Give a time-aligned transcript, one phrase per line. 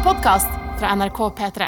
[0.00, 1.66] en podkast fra NRK P3.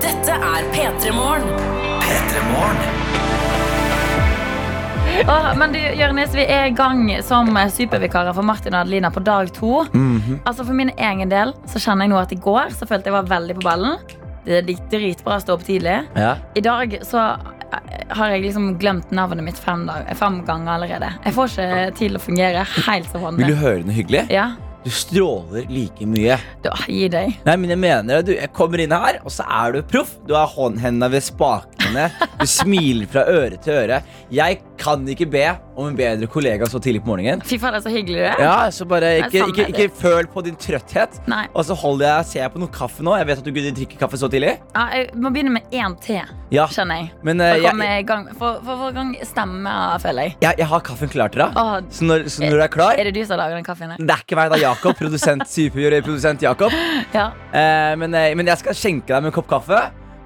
[0.00, 1.48] Dette er P3 Morgen.
[5.28, 9.20] Åh, men du, Jørnes, vi er i gang som supervikarer for Martin og Adelina på
[9.20, 9.84] dag to.
[10.46, 13.18] Altså For min egen del så kjenner jeg nå at i går så følte jeg
[13.20, 14.00] var veldig på ballen.
[14.46, 16.00] Det gikk dritbra å stå opp tidlig.
[16.18, 16.38] Ja.
[16.56, 17.28] I dag så
[18.12, 21.12] har jeg liksom glemt navnet mitt fem, dag, fem ganger allerede.
[21.24, 24.26] Jeg får ikke til å fungere helt som Vil du høre noe hyggelig?
[24.32, 24.50] Ja,
[24.82, 26.36] Du stråler like mye.
[26.64, 27.36] da, Gi deg.
[27.46, 28.24] Nei, men jeg mener det.
[28.26, 30.16] Du, jeg kommer inn her, og så er du proff.
[30.26, 31.22] Du har håndhendene ved
[31.92, 32.28] spakene.
[32.40, 34.00] Du smiler fra øre til øre.
[34.32, 35.44] Jeg kan ikke be
[35.78, 37.42] om en bedre kollega så tidlig på morgenen.
[37.46, 38.40] Fy faen, det er så hyggelig du er.
[38.42, 41.20] Ja, så bare ikke, ikke, ikke føl på din trøtthet.
[41.30, 41.44] Nei.
[41.54, 43.14] Og så holder jeg, ser jeg på noe kaffe nå.
[43.20, 44.56] Jeg vet at du ikke drikker kaffe så tidlig.
[44.74, 46.18] Ja, jeg må begynne med én te,
[46.52, 47.12] Ja, skjønner jeg.
[47.24, 50.36] men For eh, å jeg, i gang For for i gang stemme, føler jeg.
[50.42, 51.56] jeg, jeg har kaffen klar til deg.
[51.62, 53.94] Åh, Så når, så når du er klar er det du som lager den kaffen?
[53.94, 54.02] her?
[54.02, 54.98] Det er ikke meg, det er Jakob.
[54.98, 56.74] Produsent, superprodusent Jakob.
[57.12, 57.30] Ja.
[57.52, 59.80] Uh, men, uh, men jeg skal skjenke deg med en kopp kaffe.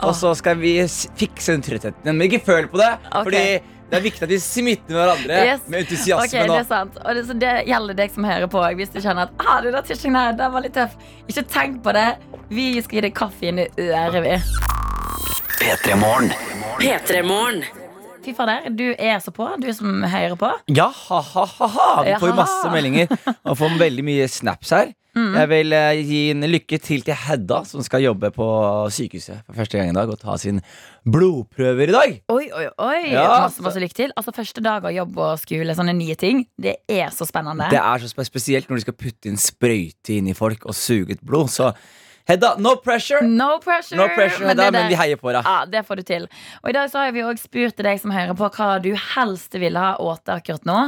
[0.04, 0.74] Og så skal vi
[1.16, 2.04] fikse den trøttheten.
[2.12, 2.90] Men ikke føl på det.
[3.08, 3.24] Okay.
[3.24, 3.42] Fordi
[3.86, 5.60] det er viktig at vi smitter hverandre Yes.
[5.70, 6.96] med Ok, Okay, det er sant.
[7.04, 8.62] Og det, så det gjelder deg som hører på.
[8.80, 10.96] Hvis du kjenner at ah, det der tirsdagen her, den var litt tøff,
[11.30, 12.06] ikke tenk på det.
[12.50, 14.36] Vi skal gi deg kaffe inn i øret, vi.
[16.82, 17.62] P3 Morgen.
[18.26, 20.50] Fy fader, du er så på, du som hører på.
[20.74, 22.02] Ja, ha-ha-ha.
[22.02, 23.12] Vi får jo masse meldinger
[23.46, 24.90] og får veldig mye snaps her.
[25.16, 25.32] Mm.
[25.40, 28.46] Jeg vil eh, gi en lykke til til Hedda, som skal jobbe på
[28.92, 30.60] sykehuset for første gang i dag og ta sin
[31.08, 32.16] blodprøver i dag.
[32.34, 32.98] Oi, oi, oi.
[33.14, 34.12] Ja, masse, masse lykke til.
[34.16, 37.70] Altså, Første dag av jobb og skole, sånne nye ting, det er så spennende.
[37.72, 40.76] Det er så spe- spesielt når de skal putte inn sprøyte inn i folk og
[40.76, 41.48] suge ut blod.
[41.54, 41.70] Så
[42.26, 43.22] Hedda, no pressure!
[43.22, 43.96] No pressure.
[43.98, 45.46] No pressure, men Hedda, det men vi heier på deg.
[45.46, 46.24] Ja, det får du til.
[46.64, 49.54] Og i dag så har vi også spurt deg som hører på, hva du helst
[49.54, 50.78] ville ha åte akkurat nå.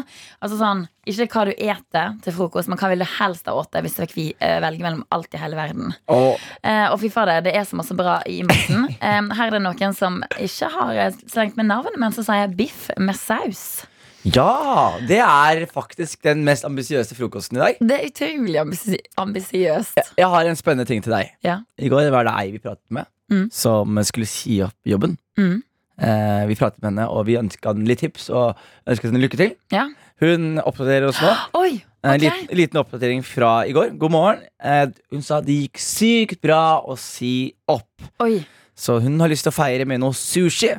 [0.43, 3.81] Altså sånn, Ikke hva du eter til frokost, men hva vil du helst ha åte
[3.85, 5.95] hvis du fikk eh, velge mellom alt i hele verden.
[6.13, 8.89] Og Eh, og fy fader, det er så masse bra i maten.
[8.99, 12.51] Eh, her er det noen som ikke har eh, slengt med navn, men som sier
[12.59, 13.87] biff med saus.
[14.35, 17.79] Ja, det er faktisk den mest ambisiøse frokosten i dag.
[17.81, 20.01] Det er utrolig ambisi ambisiøst.
[20.19, 21.31] Jeg har en spennende ting til deg.
[21.47, 21.61] Ja.
[21.79, 23.49] I går var det ei vi pratet med, Mm.
[23.53, 25.17] som skulle si opp jobben.
[25.39, 25.63] Mm.
[26.01, 28.57] Eh, vi pratet med henne, og vi ønska henne litt tips og
[28.89, 29.55] ønsket henne lykke til.
[29.73, 29.89] Ja.
[30.21, 31.33] Hun oppdaterer oss nå.
[31.63, 31.83] Oi!
[32.05, 33.97] En liten, liten oppdatering fra i går.
[33.99, 34.43] God morgen.
[34.63, 37.91] Eh, hun sa det gikk sykt bra å si opp.
[38.21, 38.45] Oi.
[38.79, 40.77] Så hun har lyst til å feire med noe sushi.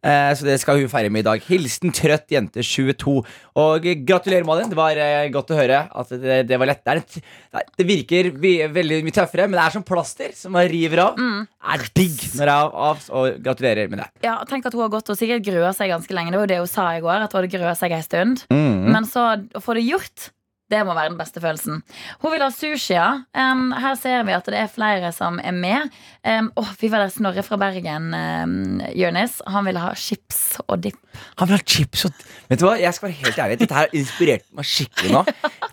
[0.00, 1.42] Eh, så det skal hun feire med i dag.
[1.44, 3.16] Hilsen trøtt jente 22.
[3.60, 4.70] Og gratulerer, Malin.
[4.72, 6.82] Det var eh, godt å høre at det, det var lett.
[6.86, 10.56] Det, er nei, det virker vi, veldig mye tøffere, men det er som plaster som
[10.56, 11.20] man river av.
[11.20, 11.44] Mm.
[11.74, 13.06] Er digg når det er av, av.
[13.20, 14.10] Og gratulerer med det.
[14.24, 16.32] Ja, tenk at hun har gått og sikkert grua seg ganske lenge.
[16.32, 18.44] Det var jo det hun sa i går, at hun hadde grua seg en stund.
[18.52, 18.90] Mm.
[18.94, 20.30] Men så å få det gjort,
[20.70, 21.82] det må være den beste følelsen.
[22.22, 23.08] Hun vil ha sushi, ja.
[23.34, 25.90] Um, her ser vi at det er flere som er med.
[26.24, 26.50] Um,
[26.80, 30.98] vi var der Snorre fra Bergen, um, Jonis, han vil ha chips og dipp.
[31.40, 33.94] Han vil ha chips og Vet du hva, jeg skal være helt ærlig Dette her
[33.98, 35.24] inspirert meg skikkelig nå.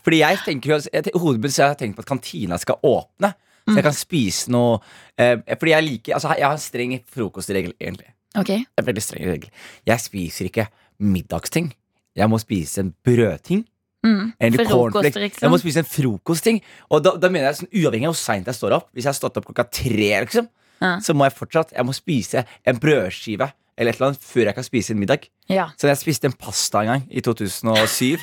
[0.06, 0.80] Fordi jeg tenker jo
[1.22, 3.31] hodet mitt har tenkt på at kantina skal åpne.
[3.68, 4.78] Så jeg kan spise noe
[5.19, 8.14] eh, Fordi jeg liker Altså, jeg har en streng frokostregel, egentlig.
[8.38, 9.50] Ok, En veldig streng regel.
[9.88, 10.68] Jeg spiser ikke
[11.03, 11.72] middagsting.
[12.18, 13.66] Jeg må spise en brødting.
[14.07, 14.34] Mm.
[14.47, 15.19] Eller cornflakes.
[15.22, 15.45] liksom.
[15.45, 16.62] Jeg må spise en frokostting.
[16.90, 18.88] Og da, da mener jeg sånn uavhengig av hvor seint jeg står opp.
[18.95, 20.50] Hvis jeg har stått opp klokka tre, liksom,
[20.81, 20.95] Ja.
[21.01, 23.47] så må jeg fortsatt Jeg må spise en brødskive
[23.78, 25.28] eller et eller annet før jeg kan spise en middag.
[25.50, 28.17] Ja, Så jeg spiste en pasta en gang i 2007.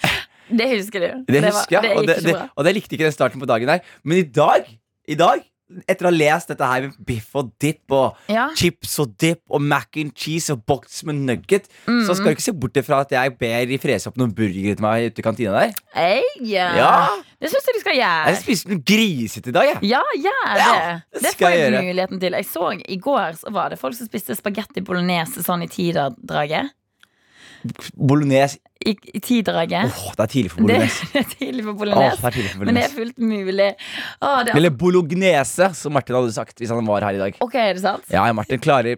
[0.60, 1.08] det husker du.
[1.26, 3.46] Det det, husker jeg, det og, det, det, og det likte ikke den starten på
[3.50, 3.80] dagen der.
[4.04, 4.66] Men i dag,
[5.10, 5.42] i dag
[5.88, 8.48] etter å ha lest dette her med biff og dip og Ja.
[8.56, 12.06] chips og dip og mac and cheese og boks med nugget, Mm.
[12.06, 14.74] så skal du ikke se bort fra at jeg ber de frese opp noen burgere
[14.76, 15.72] til meg ute i kantina der.
[15.94, 16.76] Hey, yeah.
[16.76, 17.08] Ja.
[17.40, 18.26] Det syns jeg du skal gjøre.
[18.26, 19.78] Jeg spiste noe grisete i dag, jeg.
[19.90, 20.66] Ja, gjør det.
[20.66, 22.32] Ja, det det får jeg jeg muligheten til.
[22.32, 26.70] Jeg så I går så var det folk som spiste spagetti bolognese sånn i tiderdraget.
[27.96, 28.58] Bolognese.
[28.80, 29.90] I, i tidraget.
[29.92, 31.08] Åh, det er tidlig for Det bolognese.
[31.20, 32.16] er tidlig for bolognese.
[32.22, 33.66] det er tidlig for men det er fullt mulig.
[34.22, 37.36] Oh, det er, Eller bolognese, som Martin hadde sagt hvis han var her i dag.
[37.44, 38.08] ok, er det sant?
[38.12, 38.96] Ja, Martin klarer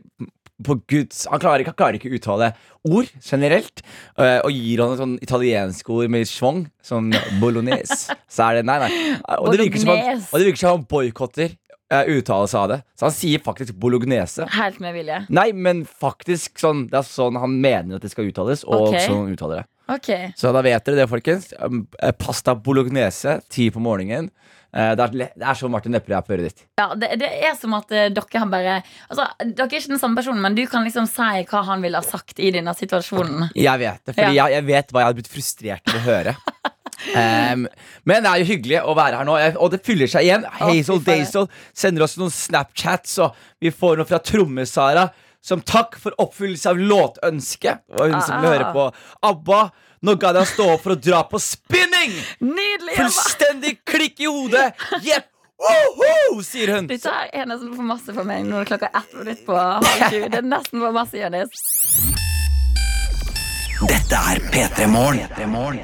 [0.62, 2.52] på Guds Han klarer, han klarer ikke å uttale
[2.86, 3.82] ord generelt.
[4.18, 7.08] øh, og gir han et sånn italiensk ord med schwung, sånn
[7.42, 8.90] bolognese, så er det Nei, nei.
[9.40, 10.28] Og det virker som han, Bolognese.
[10.30, 11.56] og det virker som han boikotter
[11.92, 12.80] uh, uttalelse av det.
[12.98, 14.46] Så han sier faktisk bolognese.
[14.56, 15.20] Helt med vilje.
[15.28, 19.04] Nei, men faktisk sånn Det er sånn han mener at det skal uttales, og okay.
[19.06, 19.68] sånn han uttaler det.
[19.92, 20.30] Okay.
[20.38, 21.50] Så da vet dere det, folkens.
[21.60, 24.30] Um, eh, Pasta bolognese ti på morgenen.
[24.72, 26.62] Eh, Det er, det er som Martin Lepperød er på øret ditt.
[26.80, 28.78] Ja, det, det er som at eh, dere har bare
[29.10, 32.00] Altså, Dere er ikke den samme personen, men du kan liksom si hva han ville
[32.00, 33.50] ha sagt i denne situasjonen.
[33.58, 34.46] Jeg vet det, fordi Ja.
[34.46, 36.36] jeg, jeg vet hva jeg hadde blitt frustrert av å høre.
[37.18, 37.66] Em,
[38.08, 40.46] men det er jo hyggelig å være her nå, og det fyller seg igjen.
[40.60, 41.04] Hazel oh.
[41.06, 45.08] Dazel sender oss noen Snapchats, og vi får noe fra Tromme-Sara.
[45.42, 47.72] Som takk for oppfyllelse av låtønske.
[47.98, 48.44] Og hun hun som Ah.
[48.46, 48.84] høre på
[49.26, 49.62] ABBA.
[50.02, 52.14] Nå gadd jeg stå opp for å dra på spinning!
[52.42, 52.94] Nydelig!
[52.98, 54.72] Fullstendig klikk i hodet!
[55.02, 55.26] Jepp!
[55.62, 56.40] Woho!
[56.42, 56.88] sier hun.
[56.90, 58.46] Dette er nesten for masse for meg.
[58.46, 60.28] når klokka er ett minutt på halv sju.
[60.28, 62.31] Det er nesten for masse, Jonis.
[63.82, 65.78] Dette er P3 Morgen.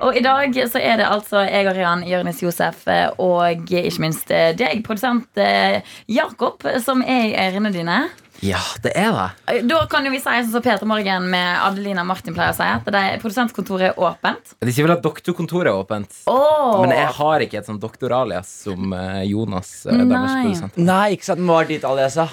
[0.00, 4.00] Og i dag så er det altså jeg og Rian, Jørnis Josef eh, og ikke
[4.00, 7.98] minst eh, deg, produsent eh, Jakob, som er i ørene dine.
[8.44, 9.58] Ja, det er det.
[9.68, 12.64] Da kan jo vi si som så Peter Morgen med Adelina Martin pleier å si,
[12.64, 14.56] at det er produsentkontoret er åpent.
[14.64, 16.22] De sier vel at doktorkontoret er åpent.
[16.30, 16.80] oh.
[16.80, 18.96] Men jeg har ikke et sånt doktoralias som
[19.28, 19.74] Jonas.
[19.92, 20.54] Nei.
[20.80, 21.44] Nei, ikke sant.
[21.44, 22.30] Hva var ditt aliasa?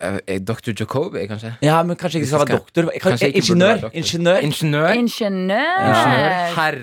[0.00, 0.72] Eh, eh, Dr.
[0.78, 1.50] Jacobi, kanskje?
[1.66, 2.90] Ja, men kanskje ikke skal være doktor.
[3.02, 3.66] Kanskje ikke Ingeniør.
[3.68, 3.98] være doktor.
[4.00, 4.38] Ingeniør.
[4.48, 4.90] Ingeniør.
[5.00, 5.78] Ingeniør.
[5.88, 6.02] Ja.
[6.54, 6.76] Herr her,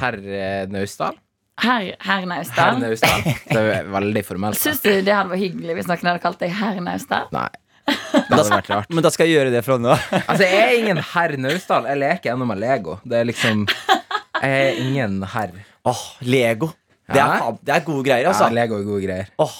[0.00, 1.16] herr eh, Naustdal.
[1.62, 2.74] Herr, her Naustdal.
[2.74, 3.22] Her Naustdal.
[3.48, 4.58] Det er veldig formelt.
[4.60, 7.30] Syns du det hadde vært hyggelig hvis noen hadde kalt deg herr Naustdal?
[7.32, 7.48] Nei.
[8.26, 8.88] Det hadde vært rart.
[8.90, 9.94] Men da skal jeg gjøre det fra nå.
[10.28, 11.86] Altså, jeg er ingen herr Naustdal.
[11.92, 12.98] Jeg leker ennå med Lego.
[13.06, 15.54] Det er liksom Jeg er ingen herr.
[15.86, 16.72] Åh, Lego.
[17.06, 17.50] Det er, Ja.
[17.62, 18.50] det er gode greier, Ja, altså.
[18.52, 19.28] Lego er gode greier.
[19.38, 19.54] Åh,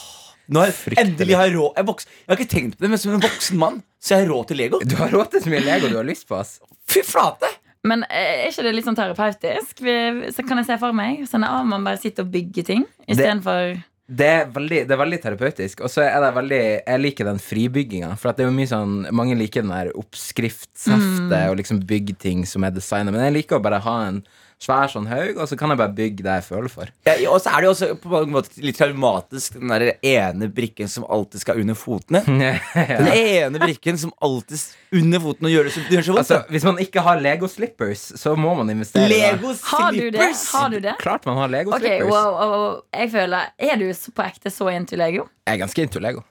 [0.52, 3.00] nå har jeg endelig har råd jeg, voks, jeg har ikke tenkt på det, men
[3.02, 4.80] som en voksen mann Så jeg har råd til Lego.
[4.84, 6.38] Du har råd til så mye Lego du har lyst på.
[6.38, 7.50] ass Fy flate!
[7.86, 9.82] Men eh, er ikke det litt sånn terapeutisk?
[9.84, 9.96] Vi,
[10.34, 13.76] så kan jeg se for meg Sånn at man bare sitter og bygger ting istedenfor
[14.06, 15.82] Det er veldig, det er veldig terapeutisk.
[15.86, 18.12] Og så er det veldig Jeg liker den fribygginga.
[18.14, 22.14] For at det er jo mye sånn Mange liker den der oppskriftsheftet og liksom bygge
[22.22, 23.14] ting som er designet.
[23.14, 24.22] Men jeg liker å bare ha en
[24.62, 26.90] svær sånn haug, og så kan jeg bare bygge det jeg føler for.
[27.06, 30.48] Ja, og så er det jo også på en måte litt traumatisk, den der ene
[30.52, 32.22] brikken som alltid skal under fotene.
[32.96, 34.62] Den ene brikken som alltid
[34.96, 36.22] under fotene gjør det så, det gjør så vondt.
[36.24, 39.08] Altså, hvis man ikke har Lego slippers, så må man investere.
[39.12, 40.10] Lego Lego Har du det?
[40.12, 40.52] slippers!
[40.52, 40.94] Har du det?
[40.98, 42.10] Klart man har Lego okay, slippers.
[42.10, 42.80] wow, wow, wow.
[42.94, 45.28] Jeg føler Er du på ekte så into Lego?
[45.46, 46.22] Jeg er ganske into Lego.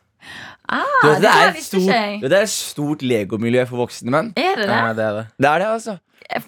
[0.68, 4.34] Ah, Du, det, det, er et stort, det er et stort Lego-miljø for voksne menn.
[4.40, 4.76] Er det det?
[4.82, 5.26] Ja, det er det.
[5.38, 5.98] Det er det, altså.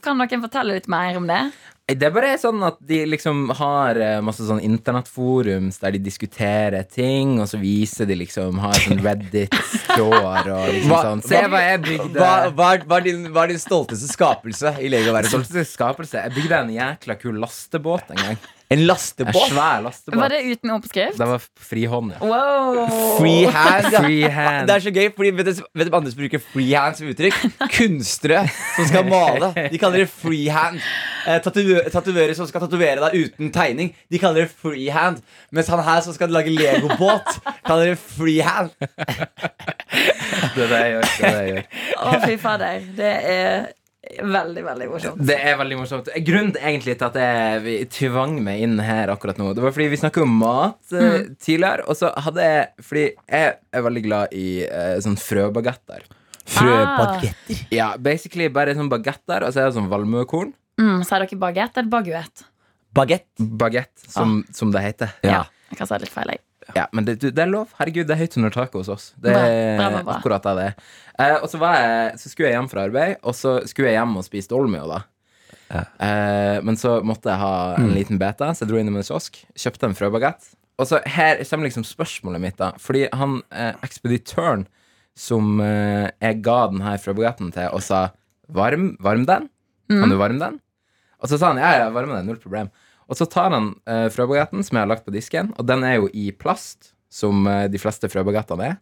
[0.01, 1.41] Kan noen fortelle litt mer om det?
[1.87, 6.83] Det er bare sånn at de liksom har eh, masse sånn internettforums der de diskuterer
[6.91, 11.61] ting, og så viser de liksom Har sånn Reddit-tråder og liksom Hva- sånn Se hva-
[11.63, 12.17] jeg bygde.
[12.19, 15.31] Hva, hva, er, hva, er din, hva er din stolteste skapelse i Lego-verdenen?
[15.31, 16.19] Stolteste skapelse.
[16.25, 18.37] Jeg bygde en jækla kul lastebåt en gang.
[18.69, 19.47] En En lastebåt?
[19.47, 20.19] svær lastebåt.
[20.19, 21.17] Var det uten oppskrift?
[21.17, 22.19] Det var frihånd, ja.
[22.27, 22.89] Wow!
[23.19, 23.85] Free hand.
[23.93, 24.01] ja.
[24.03, 24.67] Free hand.
[24.67, 27.37] Det er så gøy, fordi vet du vet hva andre som bruker freehand som uttrykk?
[27.77, 28.41] Kunstnere
[28.75, 29.53] som skal male.
[29.71, 30.81] De kaller det freehand.
[31.27, 35.23] Eh, Tatoverer som skal tatovere deg uten tegning, de kaller det freehand.
[35.55, 38.75] Mens han her som skal lage legobåt, kaller det freehand.
[40.55, 41.07] Det er det jeg gjør.
[41.07, 41.65] Det er det jeg gjør.
[42.03, 42.87] Å, fy fader.
[42.99, 43.67] Det er
[44.24, 45.24] veldig, veldig morsomt.
[45.30, 46.12] Det er veldig morsomt.
[46.27, 49.89] Grunnen egentlig til at jeg vi tvang meg inn her akkurat nå, det var fordi
[49.94, 51.36] vi snakket om mat mm.
[51.44, 51.88] tidligere.
[51.88, 56.07] Og så hadde jeg Fordi jeg er veldig glad i eh, sånn frøbagetter.
[56.48, 57.65] Frøbagetter.
[57.75, 60.54] Ja, basically bare sånn bagetter, og så er det sånn valmuekorn.
[60.77, 62.48] Mm, Sier dere bagett eller baguett?
[62.98, 63.30] Bagett.
[63.38, 65.15] Bagett, som, som det heter.
[65.25, 65.45] Ja.
[65.71, 66.46] Jeg kan si litt feil, jeg.
[66.75, 67.71] Ja, men det, det er lov.
[67.79, 69.05] Herregud, det er høyt under taket hos oss.
[69.21, 70.15] Det er bra, bra, bra.
[70.17, 70.89] akkurat det det er.
[71.17, 73.99] Eh, og så, var jeg, så skulle jeg hjem fra arbeid, og så skulle jeg
[73.99, 75.01] hjem og spise dolmio, da.
[75.71, 79.39] Eh, men så måtte jeg ha en liten beta, så jeg dro innom en kiosk,
[79.57, 80.51] kjøpte en frøbagett.
[80.77, 82.73] Og så her kommer liksom spørsmålet mitt, da.
[82.81, 84.68] Fordi han eh, ekspeditøren
[85.18, 88.09] som eh, jeg ga den her frøbagetten til, og sa
[88.53, 89.49] varm, varm den?
[89.89, 90.59] Kan du varme den?
[91.23, 92.69] Og så sa han ja, ja, varme den, null problem.
[93.07, 95.99] Og så tar han uh, frøbagetten som jeg har lagt på disken, og den er
[96.02, 98.73] jo i plast, som eh, de fleste frøbagettene er.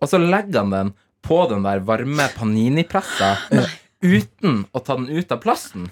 [0.00, 0.92] Og så legger han den
[1.26, 3.34] på den der varme paninipressa
[4.00, 5.84] uten å ta den ut av plasten.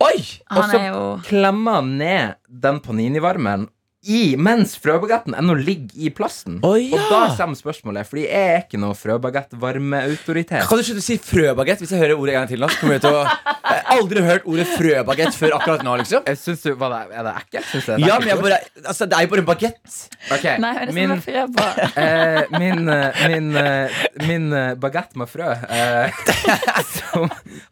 [0.00, 0.16] Oi!
[0.48, 3.68] Og Han så er jo klemmer han ned den paninivarmeren
[4.04, 6.58] i, mens frøbagetten ennå ligger i plasten.
[6.66, 6.92] Oh, ja.
[6.98, 10.66] Og da kommer spørsmålet, fordi jeg er ikke noe frøbagett-varmeautoritet.
[10.68, 12.68] Kan du slutte å si frøbagett hvis jeg hører ordet en gang til nå?
[12.74, 16.24] så jeg til å Jeg har aldri hørt ordet frøbagett før akkurat nå, liksom.
[16.28, 17.68] Jeg synes du, hva det, Er det ekkelt?
[17.70, 19.48] Synes jeg det er Ja, ekkelt men jeg bare Altså, det er jo bare en
[19.48, 19.96] bagett.
[20.34, 20.56] Okay.
[20.64, 21.20] Nei, det er som min, er
[22.04, 26.20] eh, min, eh, min, eh, min eh, bagett med frø eh,
[26.98, 27.28] som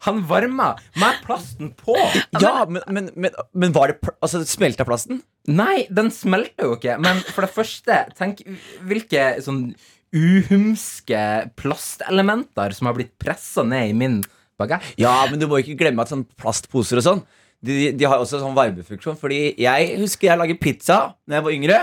[0.07, 0.71] Han varma
[1.01, 1.95] med plasten på.
[2.41, 5.21] Ja, men, men, men, men var det pl- Altså, smelta plasten?
[5.51, 6.95] Nei, den smelter jo ikke.
[7.03, 8.43] Men for det første, tenk
[8.87, 9.65] hvilke sånn
[10.13, 11.19] uhumske
[11.59, 14.19] plastelementer som har blitt pressa ned i min
[14.61, 14.93] bagasje.
[15.01, 17.23] Ja, men du må ikke glemme at sånn plastposer og sånn
[17.63, 19.19] de, de har også sånn varmefunksjon.
[19.19, 20.97] Fordi jeg husker jeg laget pizza
[21.27, 21.77] Når jeg var yngre.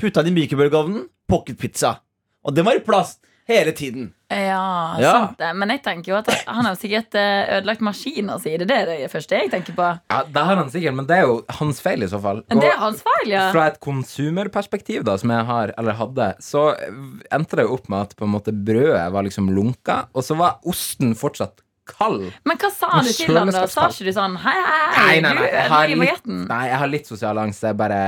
[0.00, 1.04] Putta den i mikrobølgeovnen.
[1.28, 1.98] Pocketpizza.
[2.40, 4.14] Og den var i plast hele tiden.
[4.30, 5.12] Ja, Ja.
[5.12, 5.48] sant det.
[5.58, 8.52] Men jeg tenker jo at han har sikkert eh, ødelagt maskina si.
[8.56, 9.88] Det er det første jeg tenker på.
[10.10, 12.42] Ja, Det har han sikkert, men det er jo hans feil i så fall.
[12.48, 13.48] Men det er hans feil, ja.
[13.52, 16.68] Fra et konsumerperspektiv, da, som jeg har, eller hadde, så
[17.32, 20.36] endte det jo opp med at på en måte brødet var liksom lunka, og så
[20.38, 21.60] var osten fortsatt
[21.90, 22.24] kald.
[22.48, 23.62] Men hva sa du til han da?
[23.70, 25.34] Sa ikke du sånn Hei, hei, Nei, nei, nei.
[25.36, 27.60] du Jeg har litt, nei, jeg har litt sosial angst.
[27.64, 28.00] Det er bare,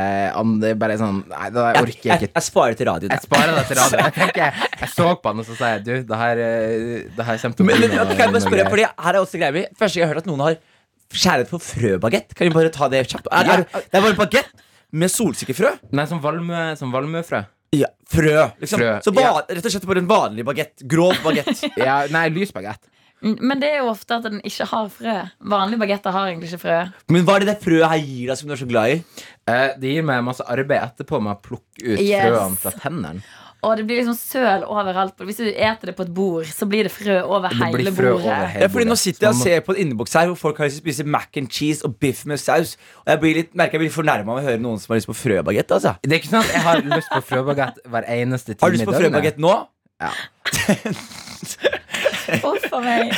[0.63, 2.33] det er bare sånn Nei, da Jeg, orker jeg jeg, ikke.
[2.41, 3.15] jeg sparer til radioen.
[3.17, 4.03] Jeg sparer det til radio.
[4.07, 7.29] Jeg, tenker, jeg så på han og så sa jeg, du, det her, eh, det
[7.31, 9.21] her kommer til å Men, bli men, noe- kan jeg bare spørre, fordi her er
[9.23, 10.61] også greia mi Første gang jeg har hørt at noen har
[11.13, 12.31] skjæret på frøbagett.
[12.39, 13.27] Kan vi bare ta det kjapt?
[13.37, 14.49] Er, er, det er bare bagett
[14.97, 15.75] med solsikkefrø.
[15.97, 17.43] Nei, som valmue, som valmuefrø.
[17.73, 18.81] Ja, frø, liksom.
[18.81, 19.35] Frø, Så ba, ja.
[19.49, 20.83] rett og slett bare en vanlig bagett.
[20.89, 21.63] Grov bagett.
[21.81, 22.81] Ja, nei, lys bagett.
[23.23, 25.13] Men det er jo ofte at den ikke har frø.
[25.53, 26.79] Vanlige bagetter har egentlig ikke frø.
[27.15, 28.97] Men hva er det det frøet her gir deg som du er så glad i?
[29.47, 32.27] Eh, det gir meg masse arbeid etterpå med å plukke ut Yes.
[32.27, 33.23] frøene fra tennene.
[33.63, 35.15] Og det blir liksom søl overalt.
[35.23, 37.93] Hvis du eter det på et bord, så blir det frø over Det blir hele
[37.95, 38.25] frø bordet.
[38.27, 38.99] over hele Ja, fordi Nå bordet.
[38.99, 40.83] sitter jeg og Så man ser på en innboks her hvor folk har lyst til
[40.83, 42.75] å spise mac and cheese og biff med saus.
[43.07, 45.07] Og jeg blir litt, merker jeg blir fornærma av å høre noen som har lyst
[45.07, 45.71] på frøbagett.
[45.71, 45.95] Altså.
[46.03, 48.77] Det er ikke sånn at jeg har lyst på frøbagett hver eneste time Har du
[48.79, 49.13] lyst på i døgnet.
[49.15, 49.55] frøbagett nå?
[52.43, 53.13] Uff a meg.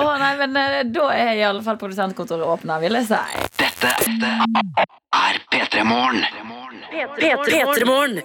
[0.00, 3.20] Å nei, men eh, da er i alle fall produsentkontoret åpna, vil jeg si.
[3.60, 3.92] Dette
[5.20, 6.24] er P3 Morgen.
[7.18, 8.22] P3morgen.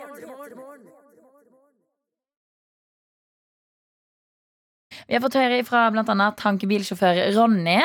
[5.05, 7.77] Vi har fått høre fra annet tankebilsjåfør Ronny.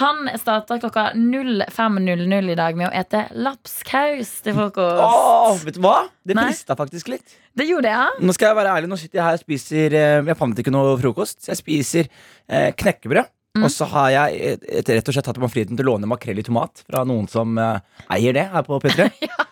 [0.00, 5.04] Han starta klokka 05.00 i dag med å ete lapskaus til frokost.
[5.06, 6.00] Åh, vet du hva?
[6.26, 7.38] Det frista faktisk litt.
[7.56, 8.02] Det gjorde jeg.
[8.18, 8.26] ja?
[8.26, 10.74] Nå skal jeg være ærlig, nå sitter jeg her og spiser eh, Jeg fant ikke
[10.74, 13.30] noe frokost, så jeg spiser eh, knekkebrød.
[13.56, 13.64] Mm.
[13.64, 16.08] Og så har jeg et, et, rett og slett tatt meg friheten til å låne
[16.10, 17.78] makrell i tomat fra noen som eh,
[18.18, 19.06] eier det her på P3.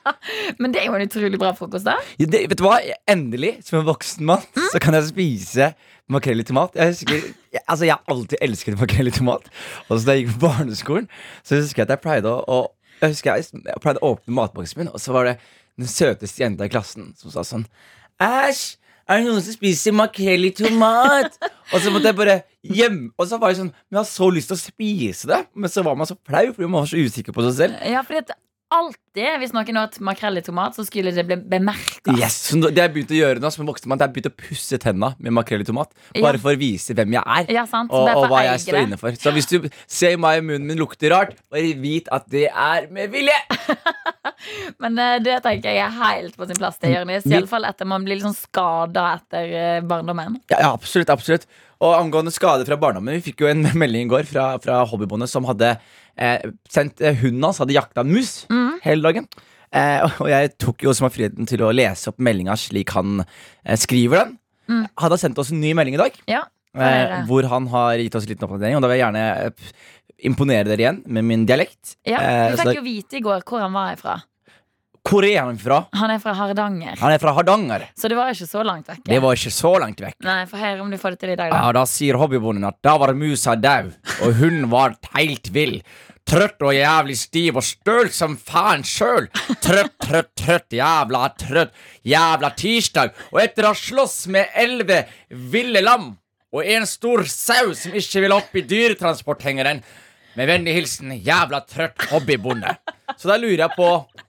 [0.61, 1.96] Men det er jo en utrolig bra frokost, da.
[2.20, 2.76] Ja, det, vet du hva?
[3.11, 4.68] Endelig, som en voksen mann, Mm.
[4.75, 5.70] så kan jeg spise
[6.12, 6.76] makrell i tomat.
[6.76, 9.49] Jeg husker, jeg, altså jeg har alltid elsket makrell i tomat.
[9.88, 11.08] Og så da jeg gikk på barneskolen,
[11.42, 14.37] så husker jeg at jeg pleide å, å jeg husker jeg, jeg pleide å åpne
[14.37, 15.38] matboksen min, og så var det
[15.80, 17.64] den søteste jenta i klassen som sa sånn
[18.23, 18.76] Æsj!
[19.04, 21.37] Er det noen som spiser makrell i tomat?
[21.73, 24.28] og så måtte jeg bare hjem Og så var jeg sånn Men jeg har så
[24.32, 27.00] lyst til å spise det, men så var man så flau fordi man var så
[27.00, 27.84] usikker på seg selv.
[27.84, 28.32] Ja, for at
[28.75, 32.14] alltid, hvis noen åt makrell i tomat, så skulle det bli bemerka.
[32.19, 34.00] Yes, Det har jeg begynt å gjøre nå som en voksen mann.
[34.00, 35.93] Det jeg begynt å pusse tenna med makrell i tomat.
[36.19, 36.43] Bare Ja.
[36.43, 37.52] for å vise hvem jeg er.
[37.54, 37.93] Ja, sant.
[37.95, 39.14] Og, og hva jeg står inne for.
[39.19, 42.90] Så hvis du ser meg i munnen min lukter rart, bare vit at det er
[42.90, 43.38] med vilje.
[44.83, 46.78] Men eh, det tenker jeg er helt på sin plass.
[46.83, 47.25] Det Jørnis.
[47.26, 50.40] Vi- Iallfall etter man blir sånn skada etter eh, barndommen.
[50.52, 51.47] Ja, ja, absolutt, absolutt.
[51.85, 55.28] Og angående skade fra barndommen, vi fikk jo en melding i går fra, fra hobbybondet
[55.33, 55.75] som hadde
[56.16, 56.40] eh,
[56.71, 58.78] sendt eh, hunden hans hadde jakta en mus Mm.
[58.85, 59.28] hele dagen.
[59.75, 63.23] Eh, og jeg tok jo også meg friheten til å lese opp meldinga slik han
[63.64, 64.37] eh, skriver den.
[64.71, 64.85] Mm.
[65.02, 66.21] Hadde sendt oss en ny melding i dag.
[66.30, 66.44] Ja,
[66.75, 68.75] Eh, hvor han har gitt oss en liten oppdatering.
[68.75, 69.68] Og da vil jeg gjerne eh,
[70.26, 71.92] imponere dere igjen med min dialekt.
[72.02, 72.18] ja.
[72.50, 74.16] Vi fikk jo vite i går hvor han var ifra.
[75.04, 75.82] Hvor er han fra?
[76.00, 76.96] Han er fra Hardanger.
[77.00, 77.82] Han er fra Hardanger.
[77.99, 79.02] Så det var ikke så langt vekk.
[79.04, 80.16] Det var ikke så langt vekk.
[80.25, 81.61] Nei, Få høre om du får det til i dag, da.
[81.66, 83.90] Ja, Da sier hobbybonden at da var musa dau,
[84.25, 85.76] og hun var helt vill.
[86.25, 89.26] Trøtt og jævlig stiv og støl som faen sjøl.
[89.61, 91.75] Trøtt, trøtt, trøtt, jævla trøtt.
[92.08, 93.12] Jævla tirsdag.
[93.34, 95.02] Og etter å ha slåss med elleve
[95.52, 96.14] ville lam
[96.54, 99.82] og en stor sau som ikke vil opp i dyretransporthengeren.
[100.38, 102.73] Med vennlig hilsen jævla trøtt hobbybonde.
[103.18, 103.88] Så da lurer jeg på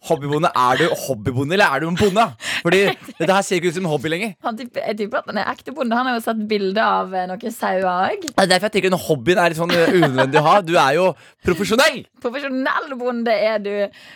[0.09, 2.25] hobbybonde, er du hobbybonde eller er du en bonde?
[2.61, 2.81] Fordi
[3.19, 4.33] dette her ser ikke ut som en hobby lenger.
[4.45, 5.95] Han typ, jeg tipper at han er ekte bonde.
[5.97, 8.25] Han har jo sett bilde av eh, noen sauer òg.
[8.27, 10.55] Det er derfor jeg tenker at hobbyen er litt sånn uh, unødvendig å ha.
[10.65, 11.07] Du er jo
[11.45, 12.01] profesjonell.
[12.25, 13.71] Profesjonell bonde er du.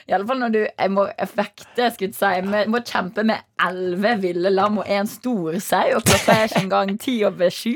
[0.09, 2.65] Iallfall når du jeg må effekte skulle jeg si.
[2.71, 5.95] Må kjempe med elleve ville lam og en stor sau.
[5.97, 7.75] Og klokka er ikke engang ti over sju.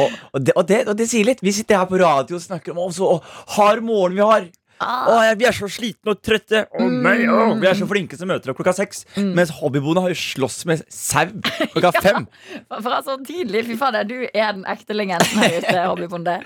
[0.00, 1.42] Og, og, det, og, det, og det sier litt.
[1.44, 3.16] Vi sitter her på radio og snakker om så
[3.56, 4.52] hard morgen vi har.
[4.84, 5.08] Ah.
[5.08, 6.64] Å, vi er så slitne og trøtte.
[6.68, 9.04] Å nei, å, Vi er så flinke som møter opp klokka seks.
[9.16, 11.26] Mens hobbyboende har jo slåss med sau
[11.72, 12.28] klokka fem.
[12.74, 13.64] Fra så tidlig.
[13.70, 16.38] Fy fader, du er den ekte legenden her ute, hobbybonde.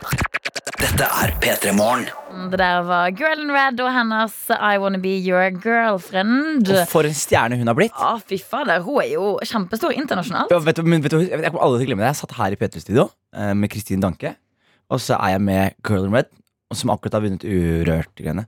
[0.78, 2.06] Dette er P3 Morgen.
[2.52, 6.68] Det der var Girl in Red og hennes I Wanna Be Your Girlfriend.
[6.70, 7.96] Og for en stjerne hun har blitt.
[7.98, 8.84] Å, fy fader.
[8.86, 10.54] Hun er jo kjempestor internasjonalt.
[10.54, 12.12] Ja, vet du, men vet du, jeg kommer aldri til å glemme det.
[12.12, 14.36] Jeg satt her i P3-studio eh, med Kristin Danke.
[14.94, 16.30] Og så er jeg med Girl in Red,
[16.76, 18.44] som akkurat har vunnet Urørt-greiene.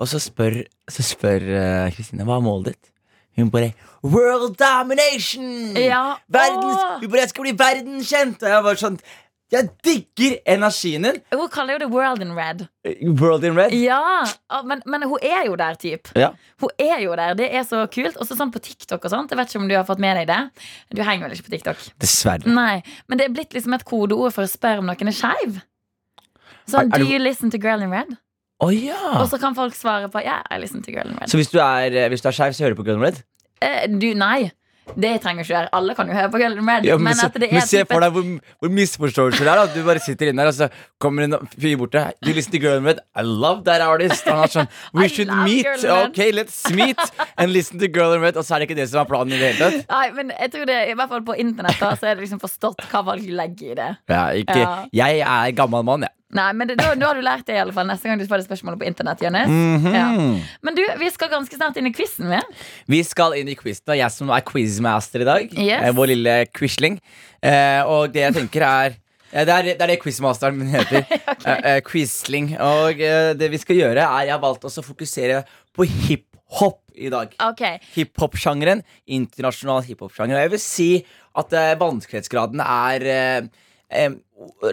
[0.00, 2.92] Og så spør, så spør eh, Kristine hva er målet ditt.
[3.38, 3.72] Hun bare
[4.04, 5.76] World domination!
[5.78, 6.18] Ja.
[6.28, 8.42] Verdens, hun bare, jeg skal bli verdenskjent!
[8.42, 8.98] Og jeg bare sånn
[9.52, 11.18] Jeg digger energien din.
[11.32, 12.66] Hun kaller jo det World in Red.
[13.20, 13.74] World in red.
[13.76, 14.24] Ja,
[14.64, 16.08] men, men hun er jo der, typ.
[16.16, 16.30] Ja.
[16.60, 18.16] Hun er jo der, Det er så kult.
[18.20, 19.32] Også sånn på TikTok og sånt.
[19.32, 20.40] Jeg vet ikke om du har fått med deg det.
[20.96, 21.84] Du henger vel ikke på TikTok?
[22.00, 22.48] Dessverre.
[22.48, 25.60] Nei, Men det er blitt liksom et kodeord for å spørre om noen er skeiv.
[26.70, 28.16] Sånn, Er- er do you listen to Girl in Red?
[28.62, 29.18] Å ja.
[29.20, 31.28] Og så kan folk svare på ja, I listen to Girl in Red.
[31.32, 33.06] Så hvis du er, eh, hvis du er skeiv, så hører du på Girl in
[33.08, 33.22] red?
[33.62, 34.52] Eh, du, nei.
[34.98, 35.68] Det trenger ikke være.
[35.78, 36.84] Alle kan jo høre på Girl in Red.
[36.84, 38.24] Ja, men, men at det men se for deg hvor,
[38.58, 39.60] hvor misforståelser det er.
[39.60, 40.66] da Du bare sitter inne der, og så
[41.00, 42.16] kommer en fyr bort til deg.
[42.26, 42.98] Du listen to Girl in Red.
[43.14, 44.26] I love that artist.
[44.26, 45.66] Han er sånn We should meet.
[45.86, 46.98] Ok, let's meet
[47.38, 48.36] and listen to Girl in Red.
[48.36, 49.86] Og så er det ikke det som er planen i det hele tatt.
[49.94, 52.42] Nei, men jeg tror det, i hvert fall på internett da, så er det liksom
[52.42, 53.90] forstått hva folk legger i det.
[54.10, 54.74] Ja, ikke, Ja.
[55.02, 56.14] Jeg er gammel mann, jeg.
[56.32, 58.24] Nei, men det, da, da har du lært det i alle fall neste gang du
[58.28, 59.20] får det spørsmålet på internett.
[59.20, 59.94] Jonas -hmm.
[59.94, 60.06] ja.
[60.62, 62.42] Men du, vi skal ganske snart inn i quizen med.
[62.86, 65.52] Vi skal inn i quizen, og jeg som er quizmaster i dag.
[65.52, 65.82] Yes.
[65.84, 67.00] eh, Vår lille quisling.
[67.42, 68.94] Eh, og det jeg tenker er
[69.32, 71.04] eh, det er, det er det quizmasteren min heter.
[71.46, 72.56] eh, eh, quizling.
[72.60, 77.10] Og eh, det vi skal gjøre, er Jeg har valgt å fokusere på hiphop i
[77.10, 77.28] dag.
[77.52, 77.78] Okay.
[77.94, 78.82] Hiphop-sjangeren.
[79.06, 80.38] Internasjonal hiphop-sjanger.
[80.38, 81.04] Jeg vil si
[81.36, 83.48] at vanskelighetsgraden er
[83.92, 84.12] eh,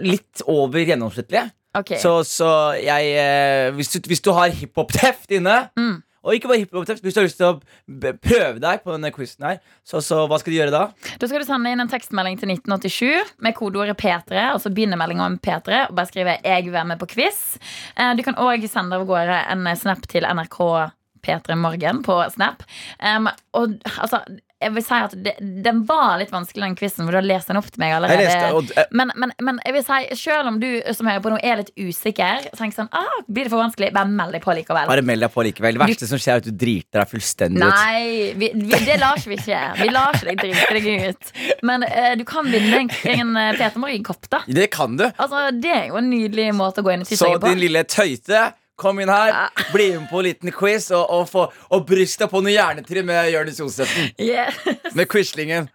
[0.02, 1.48] litt over gjennomsnittlig.
[1.78, 2.50] ok Så, så
[2.80, 6.00] jeg eh, hvis, du, hvis du har hiphop-teft inne Mm.
[6.20, 9.46] Og ikke bare hiphop-teft, hvis du har lyst til å prøve deg på denne quizen
[9.46, 9.54] her,
[9.88, 10.82] så, så hva skal du gjøre da?
[11.16, 15.00] Da skal du sende inn en tekstmelding til 1987 med kodeordet P3, og så begynner
[15.00, 17.56] meldinga med P3, og bare skrive 'Jeg vil være med på quiz'.
[17.96, 20.92] Eh, Du kan òg sende av gårde en snap til NRK
[21.24, 22.62] P3 Morgen på Snap.
[23.00, 24.20] Um, og altså
[24.60, 25.32] jeg vil si at det,
[25.64, 28.26] Den var litt vanskelig, den quizen, for du har lest den opp til meg allerede.
[28.26, 31.32] Leste, og, eh, Men, men, men jeg vil si, selv om du som hører på
[31.32, 34.44] nå er litt usikker, så tenk sånn, ah, blir det for vanskelig, bare meld deg
[34.44, 34.90] på likevel.
[34.90, 35.78] bare meld deg på likevel.
[35.78, 37.72] Det verste som skjer, er at du driter deg fullstendig ut.
[37.72, 38.04] Nei,
[38.42, 39.60] vi, vi, det lar ikke vi skje.
[39.80, 41.32] Vi lar ikke deg drite deg ut.
[41.70, 44.42] Men uh, du kan vinne en, en eh, Peter Morgen-kopp, da.
[44.46, 45.06] Det kan du.
[45.16, 47.54] Altså, Det er jo en nydelig måte å gå inn i Så tirsdagen på.
[47.54, 48.50] din lille tøyte,
[48.80, 52.32] kom inn her, bli med på en liten quiz, og, og, få- og bryst deg
[52.32, 54.10] på noe hjernetrim med Jonis Josefsen.
[54.18, 54.58] Yes.
[54.96, 55.68] Med quislingen.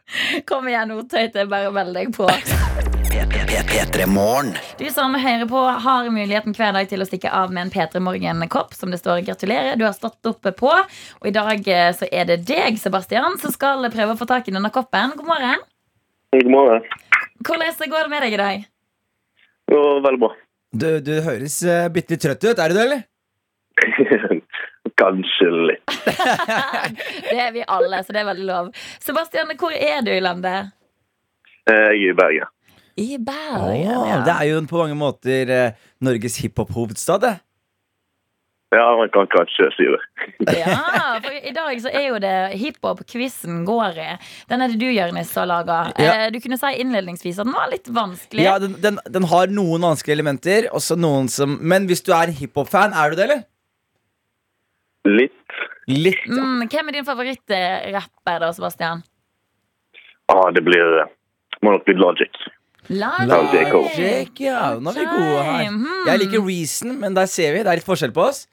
[0.49, 1.45] Kom igjen, Otøyte.
[1.51, 2.27] Bare meld deg på.
[4.79, 8.01] Du som hører på, har muligheten hver dag til å stikke av med en P3
[8.03, 9.77] Morgen-kopp som det står 'gratulerer'.
[9.79, 10.71] Du har stått oppe på.
[11.21, 14.49] Og i dag eh, så er det deg, Sebastian, som skal prøve å få tak
[14.49, 15.15] i denne koppen.
[15.15, 15.63] God morgen.
[16.35, 16.83] God morgen.
[17.39, 18.65] Hvordan går det med deg i dag?
[19.71, 20.33] Går veldig bra.
[20.75, 22.59] Du, du høres uh, bitte litt trøtt ut.
[22.59, 23.03] Er du det, eller?
[25.01, 25.95] Kanskje litt.
[27.29, 28.69] Det er vi alle, så det er veldig lov.
[29.03, 30.71] Sebastian, hvor er du i landet?
[31.65, 32.51] Eh, Jeg er i Bergen.
[32.95, 34.19] I Bergen, oh, ja.
[34.23, 37.33] Det er jo på mange måter eh, Norges hiphop-hovedstad, det.
[38.73, 40.01] Ja, man kan kanskje si det.
[40.59, 44.07] Ja, for i dag så er jo det hiphop-quizen går i.
[44.49, 45.77] Den er det du, Jørnis, har laga.
[46.01, 46.15] Ja.
[46.25, 48.43] Eh, du kunne si innledningsvis at den var litt vanskelig.
[48.43, 52.33] Ja, den, den, den har noen vanskelige elementer, også noen som Men hvis du er
[52.35, 53.45] hiphop-fan, er du det, eller?
[55.05, 55.59] Litt.
[55.91, 56.25] Litt.
[56.25, 59.05] Mm, hvem er din favorittrapper, da, Sebastian?
[60.33, 61.11] Ah, det blir eh,
[61.61, 62.41] Må nok bli Logic.
[62.89, 64.41] Logic.
[64.41, 64.73] Ja.
[64.81, 65.69] Nå er vi gode her.
[65.69, 66.03] Mhm.
[66.09, 67.63] Jeg liker Reason, men der ser vi.
[67.63, 68.45] Det er litt forskjell på oss.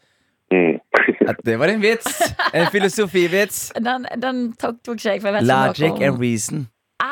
[1.26, 2.22] Ja, det var en vits.
[2.54, 3.72] En filosofivits.
[3.78, 6.68] Den, den tok, tok ikke jeg, for jeg vet Logic and reason.
[7.00, 7.08] ah,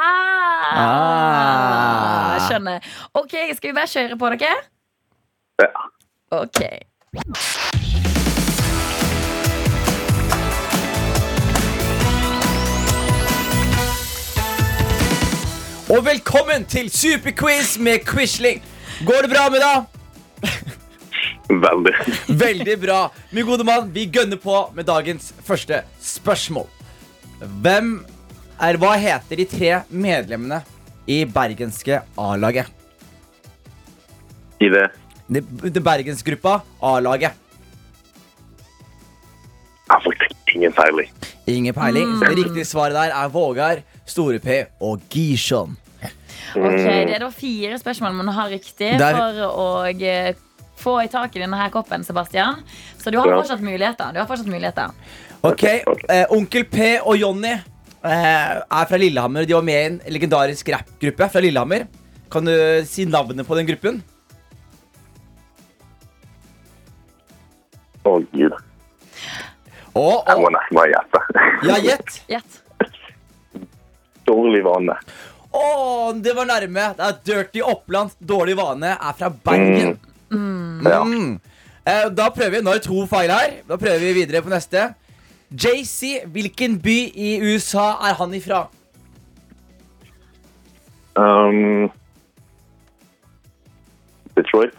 [0.72, 2.32] Ah.
[2.34, 2.78] Jeg skjønner.
[3.14, 4.54] Ok, skal vi bare kjøre på dere?
[5.60, 5.70] Ja.
[6.42, 6.60] Ok.
[15.90, 18.62] Og velkommen til Superquiz med Quisling.
[19.06, 19.99] Går det bra med deg?
[21.50, 21.94] Veldig.
[22.38, 22.98] Veldig bra.
[23.34, 26.68] Min gode mann, vi gønner på med dagens første spørsmål.
[27.64, 27.92] Hvem
[28.60, 30.60] er Hva heter de tre medlemmene
[31.10, 32.68] i bergenske A-laget?
[34.60, 34.86] I det.
[35.30, 37.32] Det, det Bergensgruppa A-laget.
[39.90, 41.08] Jeg har faktisk ingen peiling.
[41.50, 42.12] Ingen peiling.
[42.20, 45.76] Det riktige svaret der er Vågar, Store-P og Gishon.
[46.50, 50.34] Ok, Det er da fire spørsmål man har riktig Der- for å eh,
[50.80, 52.62] få i tak i denne her koppen, Sebastian.
[53.00, 54.12] Så du har fortsatt muligheter.
[54.16, 54.92] Du har fortsatt muligheter.
[55.46, 59.46] Ok, eh, Onkel P og Jonny eh, er fra Lillehammer.
[59.48, 61.86] De var med i en legendarisk rappgruppe fra Lillehammer.
[62.30, 62.52] Kan du
[62.86, 64.02] si navnet på den gruppen?
[68.06, 68.54] Å, gud.
[69.98, 71.22] Og, Jeg må og nesten bare gjette.
[71.68, 72.20] ja, gjett.
[72.30, 72.60] Gjett.
[74.28, 74.94] Dårlig vane.
[75.50, 75.64] Å,
[76.22, 76.84] det var nærme.
[76.96, 78.14] Det er Dirty Oppland.
[78.22, 79.96] Dårlig vane er fra Bergen.
[80.30, 81.02] Ja.
[81.04, 81.40] Mm.
[81.84, 82.64] Eh, da prøver vi.
[82.64, 83.60] Nå er det to feil her.
[83.68, 84.90] Da prøver vi videre på neste.
[85.50, 88.68] JC, hvilken by i USA er han ifra?
[91.18, 91.90] Um,
[94.36, 94.76] Detroit.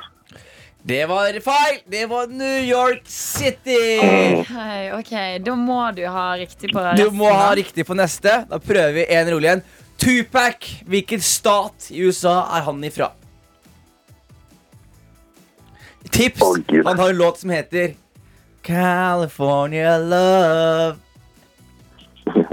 [0.87, 1.81] Det var feil!
[1.91, 3.99] Det var New York City!
[4.39, 5.11] Okay, ok,
[5.45, 8.39] Da må du ha riktig på Du må ha riktig på neste.
[8.49, 9.61] Da prøver vi en rolig en.
[10.01, 13.11] Tupac, hvilken stat i USA er han ifra?
[16.11, 16.41] Tips!
[16.41, 17.93] Oh, Han har en låt som heter
[18.61, 20.95] California Love.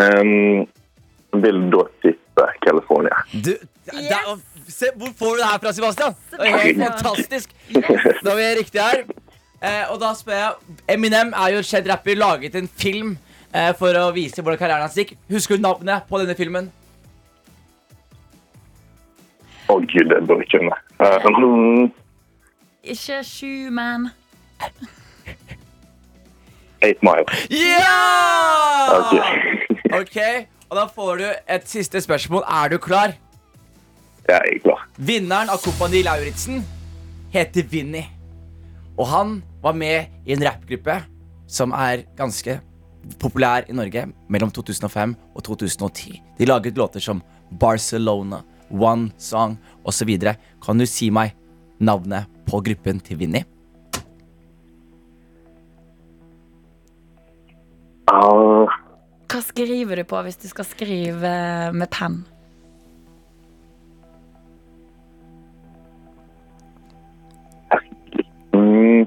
[0.00, 0.66] Um,
[1.42, 3.16] vil da tippe California.
[3.32, 3.50] Du,
[3.84, 6.14] da, se, hvor får du det her fra, Sebastian?
[6.30, 7.52] Det er helt fantastisk.
[8.24, 9.02] Da er jeg riktig her.
[9.60, 13.10] Eh, og da spør jeg Eminem er jo en kjent rapper, laget en film
[13.52, 15.12] eh, for å vise hvordan karrieren hans gikk.
[15.28, 16.70] Husker du navnet på denne filmen?
[19.68, 20.78] Å gud, det bør jeg kunne.
[20.96, 21.90] Um,
[22.84, 24.08] Ikke sju, men
[26.80, 27.26] Eight Mile.
[27.52, 27.96] Ja!
[28.96, 29.12] Ok.
[30.00, 30.16] Ok,
[30.70, 32.44] og da får du et siste spørsmål.
[32.48, 33.12] Er du klar?
[34.28, 34.86] Jeg er klar.
[34.96, 36.62] Vinneren av Kompani Lauritzen
[37.34, 38.06] heter Vinni.
[38.96, 40.96] Og han var med i en rappgruppe
[41.50, 42.60] som er ganske
[43.20, 46.16] populær i Norge mellom 2005 og 2010.
[46.38, 47.20] De laget låter som
[47.60, 48.40] Barcelona,
[48.70, 50.16] One Song osv.
[50.64, 51.36] Kan du si meg
[51.80, 53.42] navnet på gruppen til Vinni?
[59.30, 61.32] Hva skriver du på hvis du skal skrive
[61.76, 62.20] med penn?
[68.54, 69.06] mm,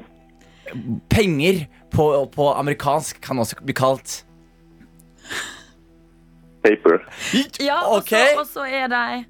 [1.09, 4.23] Penger på, på amerikansk kan også bli kalt
[6.63, 7.01] paper.
[7.59, 8.71] Ja, og så- okay.
[8.71, 9.25] er de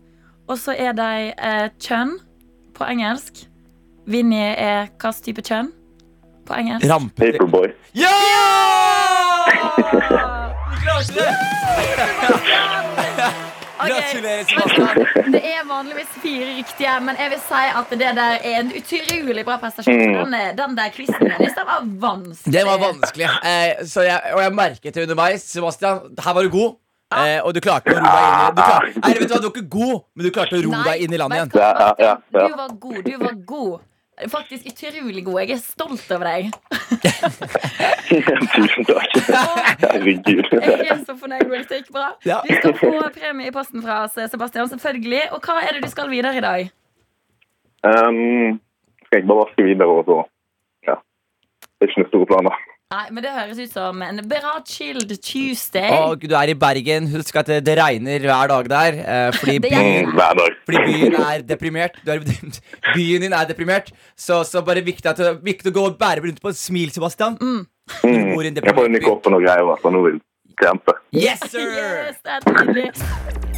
[0.48, 2.20] Og så er de eh, kjønn
[2.76, 3.44] på engelsk.
[4.10, 5.70] Vinni er hvilken type kjønn
[6.48, 6.88] på engelsk?
[6.92, 7.32] Rampe...
[7.32, 7.70] Paperboy.
[7.96, 8.12] Ja!
[10.72, 11.30] Du klarte det!
[13.84, 15.32] Gratulerer, Sebastian.
[15.34, 19.44] Det er vanligvis fire riktige, men jeg vil si at det der er en utrolig
[19.48, 20.04] bra prestasjon.
[20.20, 22.54] Den, er- den der i var vanskelig.
[22.56, 23.28] Det var vanskelig.
[23.50, 25.44] Eh, så jeg, og jeg merket det underveis.
[25.52, 26.72] Sebastian, her var du god.
[27.22, 29.48] Eh, og du klarte å ro deg inn du klarte, Nei, vet du hva, du
[29.48, 31.52] var ikke god, men du klarte å ro Nei, deg inn i landet igjen.
[31.54, 32.46] du Ja, ja, ja.
[32.48, 33.02] Du var god.
[33.08, 33.82] Du var god.
[34.30, 35.40] Faktisk utrolig god.
[35.42, 36.52] Jeg er stolt over deg.
[38.54, 39.16] Tusen takk.
[39.82, 40.52] Herregud.
[40.54, 42.12] Jeg er så fornøyd med at det gikk bra.
[42.22, 44.70] Du skal få premie i posten fra oss, Sebastian.
[44.70, 46.70] selvfølgelig Og hva er det du skal videre i dag?
[47.84, 48.62] Um,
[49.08, 50.20] skal jeg bare vaske videre og så
[50.88, 50.96] Ja.
[51.80, 52.62] Det er ikke noen store planer.
[52.94, 55.90] Nei, men Det høres ut som en bra chilled Tuesday.
[55.98, 57.08] Og du er i Bergen.
[57.16, 59.00] Husk at det, det regner hver dag der.
[59.02, 60.12] Eh, fordi, byen,
[60.68, 61.98] fordi byen er deprimert.
[62.06, 62.22] Du er,
[62.98, 63.90] byen din er deprimert.
[64.14, 67.40] Så, så bare viktig, at, viktig å gå og bære rundt på et smil, Sebastian.
[67.42, 67.64] Mm.
[68.06, 68.14] Mm.
[68.14, 69.74] Jeg får en opp på noen noe greier.
[69.74, 69.94] Altså.
[69.94, 70.22] Nå vil
[70.60, 70.94] krempe.
[71.14, 71.70] Yes, sir!
[72.10, 72.92] Yes, det er nydelig.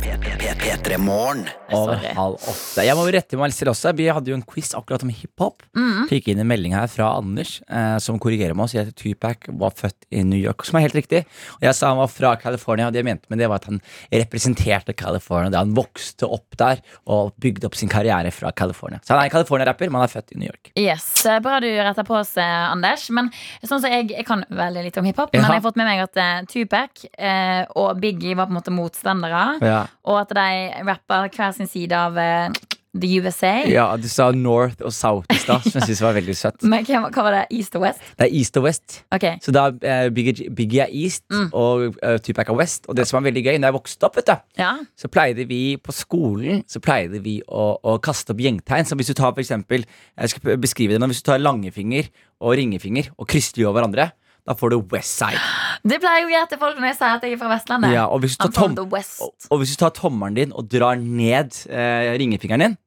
[0.05, 1.45] P3 Morgen.
[1.73, 2.11] Og Sorry.
[2.17, 2.83] halv åtte.
[2.85, 3.91] Jeg må jo rette meg selv også.
[3.97, 5.63] Vi hadde jo en quiz akkurat om hiphop.
[5.77, 6.05] Mm.
[6.09, 9.47] Fikk inn en melding her fra Anders eh, som korrigerer meg og sier at Tupac
[9.61, 10.65] var født i New York.
[10.67, 11.23] Som er helt riktig.
[11.57, 13.67] Og jeg sa han var fra California, og det jeg mente med det var at
[13.71, 13.81] han
[14.13, 15.51] representerte California.
[15.53, 16.81] Da han vokste opp der
[17.11, 19.01] og bygde opp sin karriere fra California.
[19.05, 20.71] Så han er en California-rapper, men han er født i New York.
[20.79, 21.07] Yes,
[21.45, 23.07] Bra du retter på oss, eh, Anders.
[23.15, 23.31] Men
[23.65, 25.41] sånn som jeg, jeg kan veldig litt om hiphop, Ja.
[25.41, 26.45] men jeg har fått med meg at eh,
[26.85, 29.43] Tupac eh, og Biggie var på en måte motstandere.
[29.65, 32.49] Ja, Og at de rapper hver sin side av eh,
[32.95, 33.49] The USA.
[33.67, 36.63] ja Du sa North og South i stad, som jeg syntes var veldig søtt.
[36.63, 37.41] Men hva, hva var det?
[37.57, 37.99] East og West?
[38.15, 39.01] Det er East og West.
[39.11, 39.33] Okay.
[39.43, 41.49] Så da eh, Biggie, Biggie er East, Mm.
[41.51, 42.85] og uh, Tupac er West.
[42.87, 45.43] Og det som var veldig gøy, da jeg vokste opp, vet du ja så pleide
[45.49, 48.85] vi på skolen Så pleide vi å, å kaste opp gjengtegn.
[48.87, 52.07] Så hvis du tar for eksempel Jeg skal beskrive det nå Hvis du tar langefinger
[52.39, 54.09] og ringefinger og krysser de over hverandre,
[54.45, 55.41] da får du Westside.
[55.85, 57.93] Det pleier jo jeg til folk når jeg sier at jeg er fra Vestlandet.
[57.95, 62.65] Ja, og, hvis og, og hvis du tar tommelen din og drar ned eh, ringefingeren
[62.65, 62.77] din,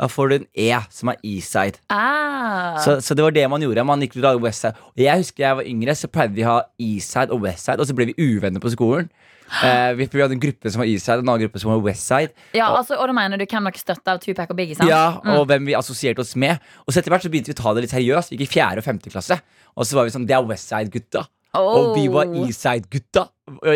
[0.00, 1.80] da får du en E, som er Eastside.
[1.92, 2.78] Ah.
[2.82, 3.84] Så, så det var det man gjorde.
[3.86, 4.74] Man gikk til Westside.
[4.92, 7.88] Og jeg husker jeg var yngre, så pleide vi å ha Eastside og Westside, og
[7.88, 9.12] så ble vi uvenner på skolen.
[9.62, 11.82] Eh, vi, vi hadde en gruppe som var Eastside, og en annen gruppe som var
[11.84, 12.32] Westside.
[12.56, 14.78] ja, altså, og da mener du hvem dere støtta av Tupac og Biggie?
[14.78, 14.88] sant?
[14.88, 16.58] Ja, og hvem vi assosierte oss med.
[16.86, 18.32] Og så etter hvert så begynte vi å ta det litt seriøst.
[18.32, 19.36] Vi gikk i fjerde og femte klasse.
[19.76, 21.26] Og så var vi sånn, det er Westside-gutta.
[21.60, 22.46] Og vi var Oh.
[22.46, 23.26] Eastside-gutta.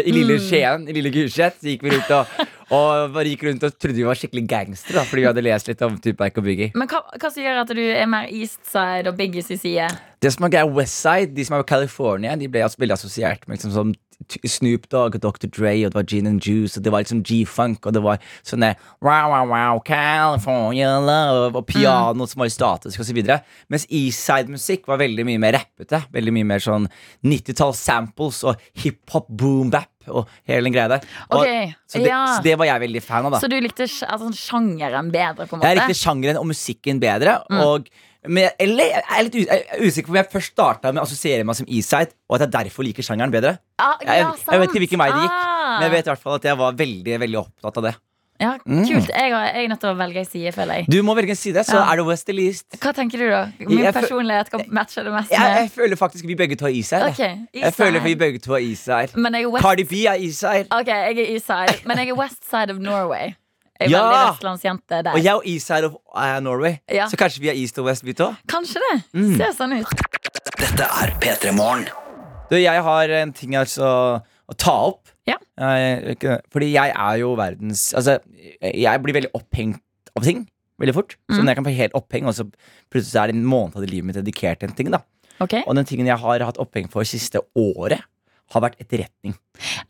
[0.00, 2.30] I lille Skien, i lille Gulset, så gikk vi rundt og,
[2.76, 5.02] og bare gikk rundt og trodde vi var skikkelig gangstere.
[5.04, 6.70] Fordi vi hadde lest litt om Tupac og Biggie.
[6.78, 9.90] Men hva, hva som gjør at du er mer Eastside og Biggies side?
[10.24, 13.44] Det som er greia Westside, de som er i California, de ble altså veldig assosiert
[13.44, 13.92] med liksom sånn
[14.48, 15.48] Snoop Dogg og Dr.
[15.52, 18.22] Dre, og det var Gin and Juice, og det var liksom G-funk, og det var
[18.46, 18.64] sånn
[19.04, 23.40] wow, wow, wow, California love, og piano som var statisk, og så videre.
[23.72, 26.02] Mens Eastside-musikk var veldig mye mer rappete.
[26.14, 26.88] Veldig mye mer sånn
[27.26, 29.92] 90-talls samples og hiphop boom bap.
[30.06, 31.06] og hele den greia der.
[31.32, 32.20] Og, okay, så, det, ja.
[32.36, 33.40] så det var jeg veldig fan av, da.
[33.42, 35.72] Så du likte altså, sjangeren bedre, på en måte?
[35.72, 37.40] Jeg likte sjangeren og musikken bedre.
[37.50, 37.62] Mm.
[37.64, 37.90] Og,
[38.28, 41.02] men jeg, eller jeg er litt jeg er usikker på om jeg først starta med
[41.02, 43.58] å assosiere meg som Eastside, og at jeg derfor liker sjangeren bedre.
[43.78, 45.78] Ah, Jeg, ja, jeg vet ikke hvilken vei det gikk, Ah.
[45.80, 47.94] men jeg vet i hvert fall at jeg var veldig veldig opptatt av det.
[48.38, 48.84] Ja, Mm.
[48.86, 49.08] kult.
[49.08, 50.86] Jeg, har- jeg er nødt til å velge en side, føler jeg.
[50.90, 51.90] Du må velge en side, så Ja.
[51.92, 52.66] er det West eller East.
[52.78, 53.46] Hva tenker du, da?
[53.58, 56.72] Min Jeg personlighet kan matche det mest Jeg, jeg føler faktisk vi begge to er
[56.76, 57.02] Eastside.
[57.08, 57.48] Ok, jeg.
[57.54, 57.62] Eastside.
[57.64, 59.08] jeg føler vi begge to er Eastside.
[59.16, 60.66] Jeg Cardi B er Eastside.
[60.70, 63.34] Ok, jeg er Eastside, men jeg er West Side of Norway.
[63.80, 64.00] Er Ja!
[64.02, 65.12] veldig vestlandsjente der.
[65.14, 66.78] Og jeg og Eastside of uh, Norway.
[66.90, 67.06] Ja.
[67.08, 68.30] Så kanskje vi er East og West, vi to.
[68.48, 68.94] Kanskje det.
[69.14, 69.36] Mm.
[69.36, 70.06] Ser sånn ut.
[70.60, 71.86] Dette er P3 Morgen.
[72.50, 73.86] Du, jeg har en ting altså
[74.48, 75.08] å ta opp.
[75.26, 75.36] Ja.
[76.54, 78.18] Fordi jeg er jo verdens Altså,
[78.62, 79.82] jeg blir veldig opphengt
[80.16, 80.44] av ting
[80.80, 81.16] veldig fort.
[81.30, 81.44] Så Mm.
[81.44, 82.44] når jeg kan få helt oppheng, og så
[82.92, 84.90] plutselig er det en måned av livet mitt dedikert til en ting.
[84.90, 85.00] da
[85.40, 85.62] Okay.
[85.66, 88.00] Og den tingen jeg har hatt oppheng for siste året,
[88.54, 89.34] har vært etterretning.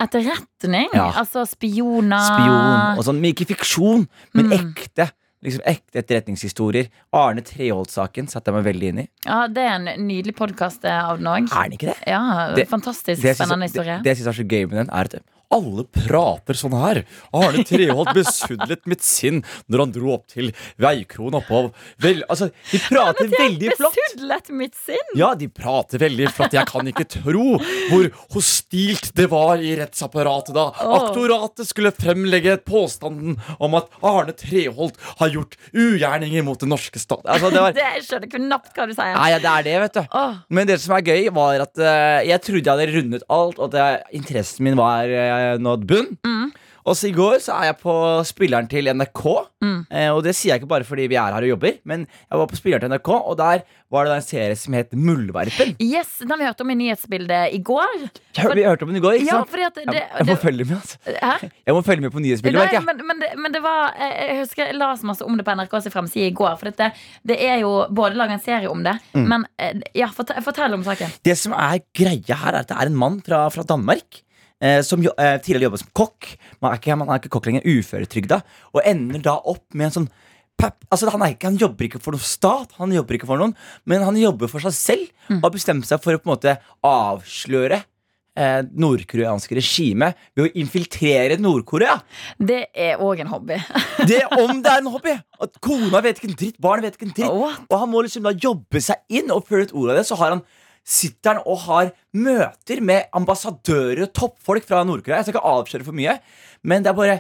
[0.00, 0.88] Etterretning?
[0.94, 1.10] Ja.
[1.20, 3.20] Altså spioner Spion og sånn.
[3.20, 4.74] Men ikke fiksjon, men Mm.
[4.74, 5.10] ekte.
[5.44, 6.88] Liksom ekte etterretningshistorier.
[7.12, 9.08] Arne Treholt-saken satte jeg meg veldig inn i.
[9.26, 11.48] Ja, Det er en nydelig podkast av den òg.
[11.78, 11.94] Det?
[12.06, 14.02] Ja, Det- fantastisk Det synes- spennende det, historie.
[14.02, 15.14] det jeg syns er så gøy med den, er at
[15.54, 17.02] alle prater sånn her.
[17.36, 21.66] Arne Treholt besudlet mitt sinn når han dro opp til Veikron oppå
[22.02, 23.96] Vel, altså, de prater veldig flott.
[23.96, 25.12] Besudlet mitt sinn!
[25.18, 26.56] Ja, de prater veldig flott.
[26.56, 27.56] Jeg kan ikke tro
[27.90, 34.98] hvor hostilt det var i rettsapparatet da aktoratet skulle fremlegge påstanden om at Arne Treholt
[35.20, 37.24] har gjort ugjerninger mot den norske stat.
[37.24, 39.14] Altså, det var, Det jeg skjønner knapt hva du sier.
[39.16, 40.18] Nei, ja, det er det, vet du.
[40.58, 43.76] Men det som er gøy, var at uh, jeg trodde jeg hadde rundet alt, og
[43.76, 46.16] at interessen min var eh, nådd bunn.
[46.26, 46.52] Mm.
[46.86, 47.92] Og så i går så er jeg på
[48.28, 49.22] spilleren til NRK.
[49.64, 49.78] Mm.
[49.90, 52.38] eh, og det sier jeg ikke bare fordi vi er her og jobber, men jeg
[52.38, 55.72] var på spilleren til NRK, og der var det en serie som het Muldvarpen.
[55.82, 57.96] yes, Den har vi hørt om i nyhetsbildet i går.
[58.36, 59.58] Ja, for, vi hørte om den i går, ikke Ja, sant?
[59.66, 60.98] at det, jeg, jeg må det, følge med, altså.
[61.22, 61.48] Hæ?
[61.66, 62.84] Jeg må følge med på nyhetsbildet, merker jeg.
[62.86, 65.46] men, men, det, men det var Jeg jeg husker jeg la så masse om det
[65.48, 66.54] på NRKs framside i går.
[66.62, 66.92] For dette,
[67.26, 69.26] det er jo både laga en serie om det, Mm.
[69.28, 71.10] men eh, ja, fortell, fortell om saken.
[71.26, 74.22] Det som er greia her, er at det er en mann fra, fra Danmark.
[74.62, 76.30] Eh, som jo, eh, tidligere jobbet som kokk.
[76.62, 78.40] Man er ikke, man er ikke kokk lenger, uføretrygda.
[78.72, 80.08] Og ender da opp med en sånn
[80.56, 83.52] pep, altså han, ikke, han jobber ikke for noen stat, han jobber ikke for noen,
[83.84, 85.12] men han jobber for seg selv.
[85.36, 87.82] Og har bestemt seg for å på en måte avsløre
[88.36, 91.98] eh, nordkoreanske regime ved å infiltrere Nord-Korea.
[92.40, 93.60] Det er òg en hobby.
[94.08, 95.16] Det om det er en hobby!
[95.42, 97.32] At Kona vet ikke en dritt, barn vet ikke en dritt.
[97.36, 97.66] What?
[97.68, 100.16] Og han må liksom da jobbe seg inn, og før et ord av det, så
[100.20, 100.46] har han
[100.86, 105.18] sitter han og har møter med ambassadører og toppfolk fra Nord-Korea.
[105.18, 106.18] Jeg skal ikke avsløre for mye,
[106.66, 107.18] men det er bare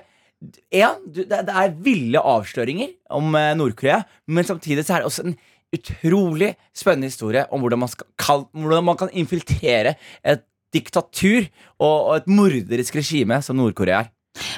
[0.70, 5.38] en, det, er ville avsløringer om eh, Nord-Korea, men samtidig så er det også en
[5.74, 11.48] utrolig spennende historie om hvordan man, skal, hvordan man kan infiltrere et diktatur
[11.82, 14.12] og et morderisk regime som Nord-Korea er.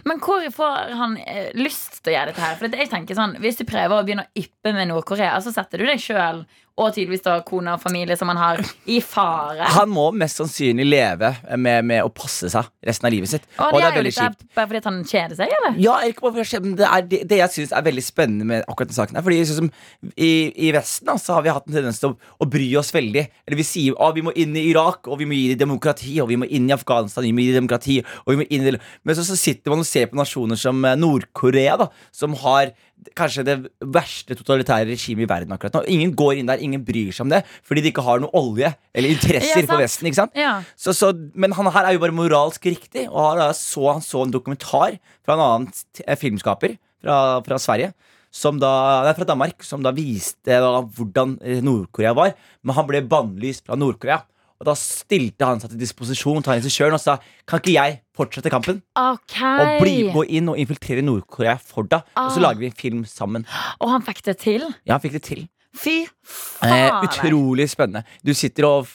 [0.08, 2.56] Men hvor får han eh, lyst til å gjøre dette her?
[2.58, 5.78] For jeg tenker sånn, Hvis du prøver å begynne å yppe med Nord-Korea, så setter
[5.78, 6.42] du deg sjøl
[6.78, 9.66] og tydeligvis da kone og familie som han har, i fare.
[9.74, 13.48] Han må mest sannsynlig leve med, med å passe seg resten av livet sitt.
[13.58, 15.78] og Og det er jo veldig litt der bare fordi han kjeder seg, eller?
[15.82, 19.18] Ja, det, er det, det jeg synes er veldig spennende med akkurat den saken.
[19.18, 19.26] her.
[19.26, 19.70] Fordi som
[20.14, 20.32] I,
[20.68, 23.26] i Vesten da, så har vi hatt en tendens til å, å bry oss veldig.
[23.46, 26.14] Eller vi sier at vi må inn i Irak, og vi må gi dem demokrati,
[26.22, 28.66] og vi må inn i Afghanistan, vi må gi dem demokrati og vi må inn
[28.70, 32.34] i, Men så, så sitter man og ser på nasjoner som eh, Nord-Korea, da som
[32.42, 32.72] har
[33.18, 33.54] kanskje det
[33.94, 35.82] verste totalitære regimet i verden akkurat nå.
[35.94, 38.72] Ingen går inn der, ingen bryr seg om det, fordi de ikke har noe olje
[38.94, 39.78] eller interesser Ja, på.
[39.80, 40.11] Vesten.
[40.11, 40.37] ikke sant?
[40.38, 40.52] Ja.
[40.78, 44.24] Så, så, men han her er jo bare moralsk riktig, og han så, han så
[44.26, 45.70] en dokumentar fra en annen
[46.04, 47.92] eh, filmskaper fra, fra Sverige.
[48.34, 48.70] Som da,
[49.06, 52.34] nei, fra Danmark, som da viste da hvordan Nord-Korea var.
[52.61, 54.18] Men han ble bannlyst fra Nord-Korea.
[54.58, 58.50] Og da stilte han seg til disposisjon til regissøren og sa Kan ikke jeg fortsette
[58.50, 58.80] kampen?
[58.98, 59.58] Okay.
[59.62, 62.02] Og bli, gå inn og infiltrere Nord-Korea for deg.
[62.18, 62.42] Og så Ah.
[62.48, 63.46] lager vi en film sammen.
[63.80, 64.66] Og han fikk det til?
[64.84, 65.48] Ja, han fikk det til.
[65.76, 67.04] Fy Eh, faen.
[67.07, 68.02] utrolig spennende.
[68.24, 68.88] Du sitter og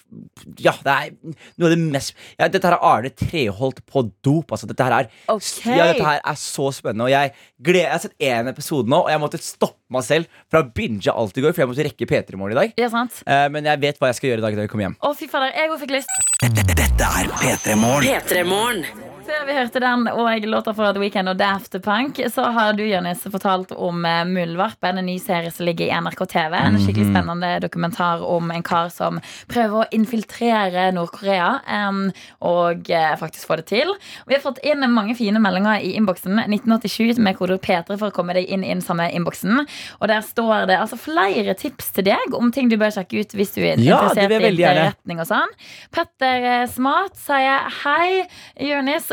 [0.60, 1.12] Ja, det er
[1.58, 4.52] noe av det mest ja, Dette her er Arne Treholt på dop.
[4.52, 5.78] Altså, dette her er okay.
[5.78, 7.06] Ja, dette her er så spennende.
[7.08, 7.32] Og jeg,
[7.64, 10.70] gleder, jeg har sett én episode nå, og jeg måtte stoppe meg selv fra å
[10.74, 12.74] binge alt i går, for jeg måtte rekke P3 Morgen i dag.
[12.82, 13.22] Ja, sant?
[13.26, 14.98] Eh, men jeg vet hva jeg skal gjøre i dag da jeg kommer hjem.
[15.02, 15.54] Å, fy fader.
[15.56, 16.20] Jeg òg fikk lyst.
[16.44, 18.94] Dette er P3 Morgen.
[19.24, 19.44] P3 Morgen.
[19.44, 22.84] Før vi hørte den og låta fra The Weeknd og Daft Punk, så har du
[22.84, 26.56] Jørnes, fortalt om eh, Muldvarpen, en ny serie som ligger i NRK TV.
[26.56, 29.20] En skikkelig spennende dokumentar om en kar som
[29.52, 32.12] prøver å infiltrere Nord-Korea Um,
[32.44, 33.90] og uh, faktisk få det til.
[34.28, 36.38] Vi har fått inn mange fine meldinger i innboksen.
[36.44, 39.64] 1987 med kodeord P3 for å komme deg inn i den samme innboksen.
[40.00, 43.36] Og der står det altså flere tips til deg om ting du bør sjekke ut
[43.38, 45.18] hvis du er Ja, det interessert i gjerne.
[45.24, 45.56] og sånn.
[45.96, 48.24] Petter Smart sier hei,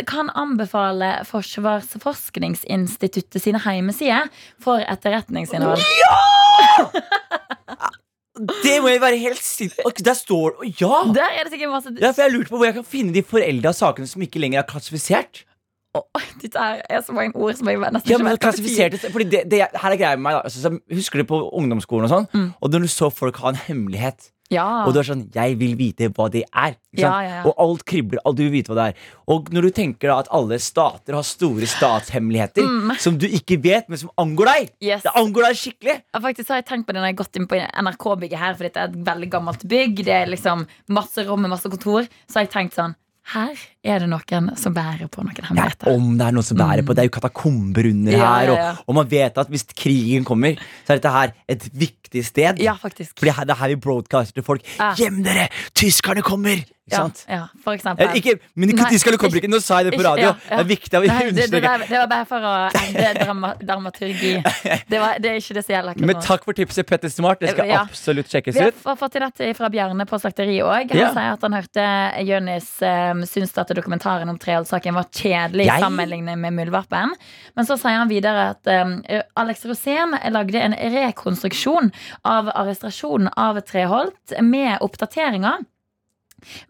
[0.09, 4.29] Kan anbefale Forsvarsforskningsinstituttet sine hjemmesider
[4.63, 5.81] for etterretningsinnhold.
[8.65, 10.01] Det må jeg være helt sinnssykt.
[10.07, 11.03] Der står Ja!
[11.13, 13.23] Der er det sikkert masse Ja, for Jeg lurte på hvor jeg kan finne de
[13.27, 15.43] forelda sakene som ikke lenger er klassifisert.
[15.95, 16.03] Oh,
[16.39, 19.91] Dette er så mange ord som jeg nesten Ja, men klassifiserte Fordi det, det, Her
[19.91, 22.53] er greia med meg da altså, Husker du på ungdomsskolen og sånn Mm.
[22.63, 24.85] Og når du så folk ha en hemmelighet Ja.
[24.85, 26.73] Og du er sånn, jeg vil vite hva det er?
[26.99, 27.41] Ja, ja.
[27.47, 30.17] Og alt kribler, alt du vil vite hva det er Og når du tenker da
[30.25, 32.67] at alle stater har store statshemmeligheter
[32.99, 34.87] Som du ikke vet, men som angår deg Mm.
[34.89, 35.03] Yes.
[35.07, 37.39] Det angår deg skikkelig Ja, faktisk har jeg tenkt på det når jeg har gått
[37.39, 40.03] inn på NRK-bygget her, for dette er et veldig gammelt bygg.
[40.05, 42.09] Det er liksom masse rom med masse kontor.
[42.27, 42.97] Så har jeg tenkt sånn
[43.35, 43.55] Her
[43.85, 45.89] er det noen som bærer på noen ja, hemmeligheter.
[45.95, 48.13] Om det er noen som bærer på Det er jo katakomber under.
[48.13, 48.73] Ja, her ja, ja.
[48.75, 52.61] Og, og man vet at hvis krigen kommer Så er dette her et viktig sted
[52.61, 53.17] Ja, faktisk.
[53.19, 54.93] Fordi det er her vi broadcaster til folk Ja.
[54.99, 57.21] Gjem dere, tyskerne kommer Ikke Ja, sant?
[57.31, 58.03] ja, for eksempel.
[58.09, 60.25] Ja, ikke, men ikke, Nei, de skal komme ikke, nå sa jeg det på radio
[60.25, 60.57] ja, ja.
[60.57, 61.61] Det er viktig å understreke.
[61.63, 64.33] det, det, var bare for å ende drama, dramaturgi.
[64.91, 67.53] Det, var, det er ikke det som gjelder Men takk for tipset, Petter Smart Det
[67.55, 67.85] skal Ja.
[67.87, 68.81] absolutt sjekkes ut.
[68.83, 70.91] Vi har fått til dette fra Bjarne på slakteriet òg.
[70.91, 71.13] Han Ja.
[71.15, 71.87] sier at han hørte
[72.27, 77.15] Jonis um, syntes at dokumentaren om Treholt-saken var kjedelig Jeg- sammenlignet med Muldvarpen.
[77.57, 79.03] Men så sier han videre at um,
[79.37, 81.93] Alex Rosén lagde en rekonstruksjon
[82.25, 85.61] av arrestasjonen av Treholt med oppdateringer.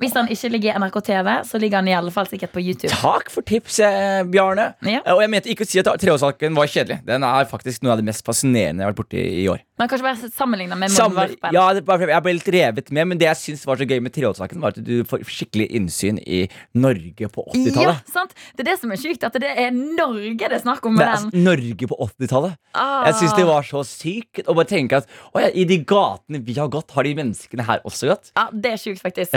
[0.03, 2.59] Hvis han ikke ligger i NRK TV, så ligger han i alle fall sikkert på
[2.59, 2.91] YouTube.
[2.91, 4.99] Takk for tipset, Bjarne Ja.
[5.15, 7.99] Og jeg mente ikke å si at Treårsaken var kjedelig Den er faktisk noe av
[8.03, 11.25] det mest fascinerende jeg har vært borti i år Men kanskje bare sammenligna med Samme,
[11.25, 11.55] Muldvarpen.
[11.57, 14.13] ja, bare- jeg ble litt revet med Men det jeg synes var så gøy med
[14.13, 16.43] Treårsaken Var at du får skikkelig innsyn i
[16.77, 18.35] Norge på 80-tallet Ja, sant?
[18.57, 21.07] Det er det som er sykt, at det er Norge det er snakk om Det
[21.07, 21.45] med er den.
[21.49, 23.07] Norge på 80-tallet Ah.
[23.09, 26.39] Jeg synes det var så sykt Å bare tenke at å ja, I de gatene
[26.47, 29.35] vi har gått Har de menneskene her også gått Ja, det er sjukt, faktisk.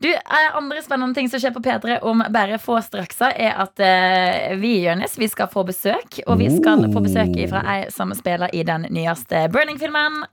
[0.00, 3.80] Du, eh, Andre spennende ting som skjer på P3 om bare få straksa, er at
[3.82, 6.20] uh, vi Jonis vi skal få besøk.
[6.26, 10.26] Og vi skal få besøk fra ei som spiller i den nyeste Burning-filmen.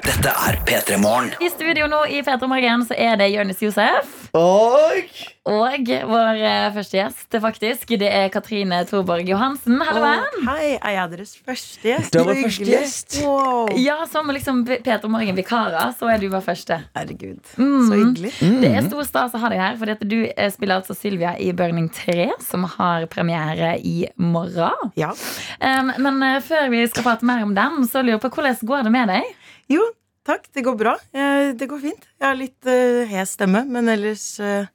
[0.00, 1.28] Dette er P3 Morgen.
[1.44, 4.16] I studio nå i P3 Morgen så er det Jonis Josef.
[4.38, 5.10] Og
[5.50, 9.80] Og vår eh, første gjest, faktisk, det er Katrine Thorborg Johansen.
[9.82, 10.44] Hallo, venn.
[10.46, 12.12] Hei, er jeg deres første gjest?
[12.14, 12.76] Du er vår første hyggelig.
[12.76, 13.16] gjest.
[13.24, 13.72] Wow.
[13.80, 16.78] Ja, som liksom P3 Morgen-vikarer, så er du vår første.
[16.96, 17.88] Herregud, Mm.
[17.90, 18.32] så hyggelig.
[18.62, 21.50] Det er stor stas å ha deg her, for du eh, spiller altså Sylvia i
[21.56, 24.92] Burning 3, som har premiere i morgen.
[25.00, 25.10] Ja.
[25.60, 28.62] Um, men eh, før vi skal prate mer om den, så lurer jeg på hvordan
[28.70, 29.36] går det med deg?
[29.70, 29.84] Jo,
[30.26, 30.48] takk.
[30.54, 30.96] Det går bra.
[31.14, 32.06] Eh, Det går fint.
[32.20, 34.66] Jeg har litt eh, hes stemme, men ellers, eh,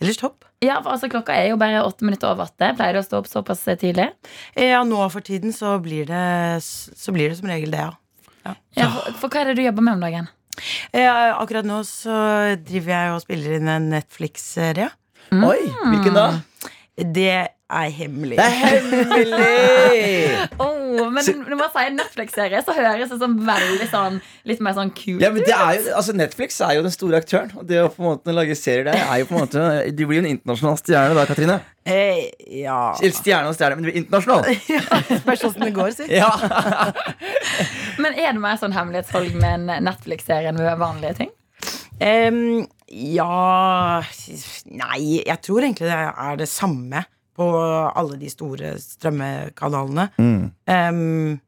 [0.00, 0.44] ellers topp.
[0.64, 2.70] Ja, for altså Klokka er jo bare åtte minutter over åtte.
[2.78, 4.06] Pleier du å stå opp såpass tidlig?
[4.56, 7.92] Eh, Ja, nå for tiden så blir det, så blir det som regel det, ja.
[8.76, 10.26] Ja, for, for hva er det du jobber med om dagen?
[10.92, 12.14] Eh, Akkurat nå så
[12.64, 14.90] driver jeg og spiller inn en Netflix-serie.
[15.34, 16.26] Oi, hvilken da?
[16.94, 18.36] Det er hemmelig.
[18.36, 19.38] Det er hemmelig
[20.64, 24.92] Oh, men når man sier Netflix-serie, så høres det sånn veldig sånn litt mer sånn
[24.94, 27.54] kult Ja, men det er jo, altså Netflix er jo den store aktøren.
[27.58, 29.64] Og det å på en måte lage serier der er jo på en måte
[29.96, 31.58] Du blir jo en internasjonal stjerne da, Katrine.
[31.88, 32.26] Eh,
[32.60, 34.44] ja Stjerne og stjerne, men du blir internasjonal.
[35.24, 36.10] Spørs åssen det går, si.
[36.12, 36.30] Ja.
[38.02, 41.32] Men er det mer sånn hemmelighetshold med en Netflix-serie enn med vanlige ting?
[41.94, 44.02] Um, ja
[44.66, 50.08] Nei, jeg tror egentlig det er det samme på alle de store strømmekanalene.
[50.70, 51.40] Em,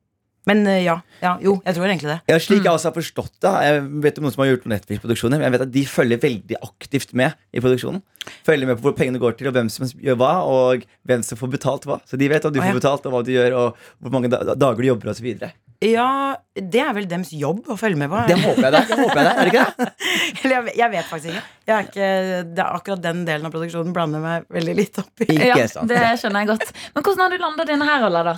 [0.47, 1.35] men eh, ja, ja.
[1.43, 2.19] Jo, jeg tror egentlig det.
[2.31, 5.41] Ja, slik jeg også har forstått det Jeg vet om noen som har gjort Netflix-produksjoner
[5.41, 7.99] Men jeg vet at de følger veldig aktivt med i produksjonen
[8.47, 11.41] Følger med på hvor pengene går til Og hvem som gjør hva Og hvem som
[11.41, 12.71] får betalt hva Så de vet om du ah, ja.
[12.71, 15.51] får betalt Og hva du gjør Og hvor mange dager du jobber videre
[15.85, 18.23] Ja, det er vel dems jobb å følge med på.
[18.31, 19.89] Det håper jeg det Det håper jeg det Er det ikke det?
[20.41, 21.45] Eller jeg, jeg vet faktisk ikke.
[21.67, 22.11] Jeg er ikke
[22.57, 25.31] det er akkurat den delen av produksjonen blander meg veldig litt opp i.
[25.37, 26.77] Ja, det skjønner jeg godt.
[26.95, 28.37] Men hvordan har du landa denne her rolla, da?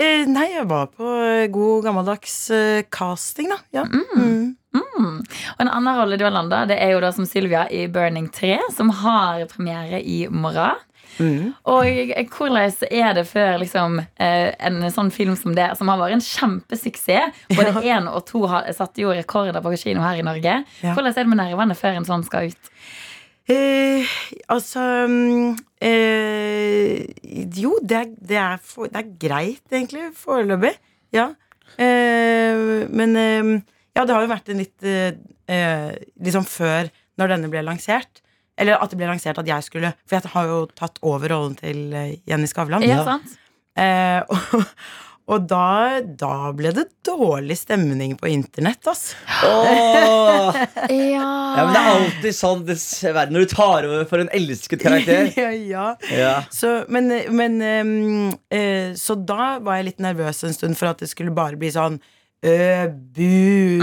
[0.00, 3.60] Eh, nei, jeg var på eh, god gammeldags eh, casting, da.
[3.80, 3.84] Ja.
[3.84, 4.56] Mm.
[4.70, 8.30] Og en annen rolle du har landa, det er jo da som Sylvia i Burning
[8.32, 10.78] 3, som har premiere i morgen.
[11.18, 11.52] Mm.
[11.68, 16.16] Og hvordan er det før liksom, eh, en sånn film som det, som har vært
[16.16, 20.60] en kjempesuksess Både én og to har, satte jo rekorder på kino her i Norge.
[20.80, 20.94] Ja.
[20.94, 22.70] Hvordan er det med nervene før en sånn skal ut?
[23.50, 24.06] Eh,
[24.52, 27.02] altså mm, eh,
[27.58, 30.76] Jo, det er, det, er for, det er greit, egentlig, foreløpig.
[31.16, 31.32] Ja.
[31.76, 33.52] Eh, men eh,
[33.96, 35.16] Ja, det har jo vært en litt eh,
[36.22, 38.22] Liksom før, når denne ble lansert.
[38.60, 41.56] Eller at det ble lansert at jeg skulle For jeg har jo tatt over rollen
[41.60, 42.84] til eh, Jenny Skavlan.
[42.84, 43.38] Ja, sant?
[43.80, 44.66] Eh, og,
[45.30, 49.14] Og da, da ble det dårlig stemning på internett, altså.
[49.46, 50.56] Åh.
[50.90, 51.26] Ja.
[51.54, 55.28] Ja, men det er alltid sånn dessverre, når du tar over for en elsket karakter.
[55.38, 55.84] ja, ja.
[56.10, 56.32] Ja.
[56.54, 61.02] Så, men, men um, uh, Så da var jeg litt nervøs en stund for at
[61.02, 63.82] det skulle bare bli sånn øh, bu,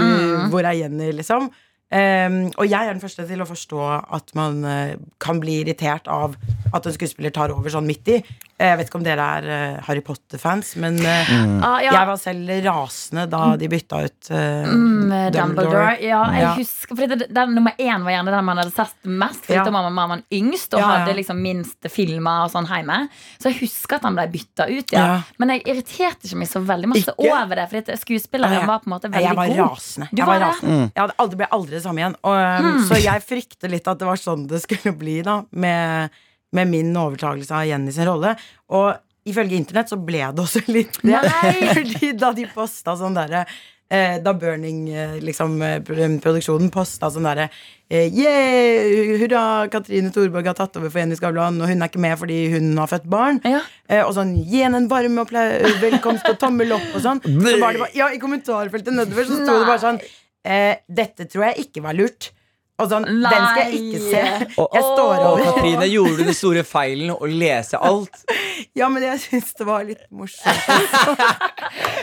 [0.52, 1.48] hvor er Jenny, liksom?
[1.88, 3.80] Ehm, og jeg er den første til å forstå
[4.18, 6.36] at man uh, kan bli irritert av
[6.74, 8.18] at en skuespiller tar over sånn midt i.
[8.58, 11.60] Jeg vet ikke om dere er eh, Harry Potter-fans, men mm.
[11.62, 11.92] Ah, ja.
[11.94, 15.92] jeg var selv rasende da de bytta ut uh, Mm, Dumbledore.
[16.02, 16.54] Ja, jeg Ja.
[16.56, 19.44] husker fordi det, den Nummer én var gjerne den man hadde sett mest.
[19.46, 19.64] Fordi Ja.
[19.64, 20.98] da var man yngst og Ja, ja.
[21.04, 23.08] hadde liksom minst filmer og sånn hjemme.
[23.40, 24.92] Så jeg husker at han ble bytta ut.
[24.92, 25.06] Ja.
[25.06, 25.22] Ja.
[25.38, 27.30] Men jeg irriterte ikke meg så veldig masse Ikke?
[27.30, 27.68] over det.
[27.70, 28.66] Fordi skuespilleren Ja, ja.
[28.66, 29.78] var på en måte veldig veldig Jeg var god.
[29.78, 30.08] rasende.
[30.10, 30.92] Du Jeg, var rasende.
[30.94, 32.16] jeg hadde aldri, ble aldri det samme igjen.
[32.24, 36.10] Og, um, Så jeg frykter litt at det var sånn det skulle bli da med,
[36.56, 38.34] med min overtakelse av Jenny sin rolle.
[38.72, 38.94] Og
[39.28, 41.16] ifølge internett så ble det også litt det.
[41.16, 41.56] Nei!
[41.76, 43.44] Fordi da de posta sånn derre
[43.90, 47.48] eh, da Burning, eh, liksom, eh, posta sånn derre
[47.88, 49.18] eh, Yeah!
[49.20, 49.42] Hurra,
[49.72, 52.70] Katrine Thorborg har tatt over for Jenny Skavlan, og hun er ikke med fordi hun
[52.80, 53.42] har født barn.
[53.48, 53.62] Ja.
[53.88, 57.22] Eh, og sånn Gi henne en varm velkomst og tommel opp og sånn.
[57.26, 60.02] Så var det bare, ja, I kommentarfeltet nedover så sto det bare sånn
[60.48, 62.32] eh, Dette tror jeg ikke var lurt.
[62.78, 64.20] Og sånn, Den skal jeg ikke se.
[64.62, 65.44] Og, Jeg står og over.
[65.48, 68.22] Katrine gjorde du den store feilen å lese alt.
[68.74, 70.66] Ja, men jeg syns det var litt morsomt.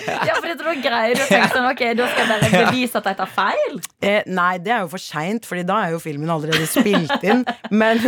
[0.05, 2.99] Ja, fordi at da greier du å tenke sånn Ok, da skal jeg bare bevise
[2.99, 3.77] at jeg tar feil.
[4.05, 7.41] Eh, nei, det er jo for seint, Fordi da er jo filmen allerede spilt inn.
[7.73, 7.99] Men,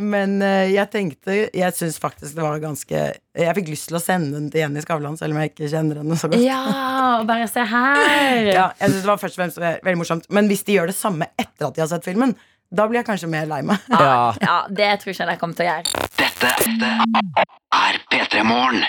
[0.00, 3.02] men eh, jeg tenkte Jeg syns faktisk det var ganske
[3.40, 6.00] Jeg fikk lyst til å sende den til Jenny Skavlan, selv om jeg ikke kjenner
[6.02, 6.42] henne så godt.
[6.44, 6.60] Ja,
[7.28, 8.00] bare se her.
[8.48, 10.96] Ja, jeg synes det var først og fremst veldig morsomt Men hvis de gjør det
[10.98, 12.34] samme etter at de har sett filmen, Matrix-filmen
[12.70, 13.78] da blir jeg kanskje mer lei meg.
[13.90, 14.32] Ja.
[14.40, 16.08] Ja, det tror ikke jeg kommer til å gjøre.
[16.20, 16.52] Dette
[17.70, 18.84] er P3 Morgen.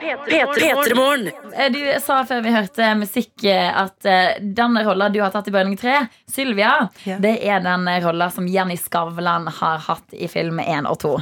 [0.00, 1.30] P3morgen.
[1.54, 5.48] Eh, Du sa før vi hørte musikk eh, at eh, den rolla du har tatt
[5.48, 5.96] i Bøyling 3,
[6.30, 7.18] Sylvia, Ja.
[7.20, 11.12] det er den rolla som Jenny Skavlan har hatt i film 1 og 2.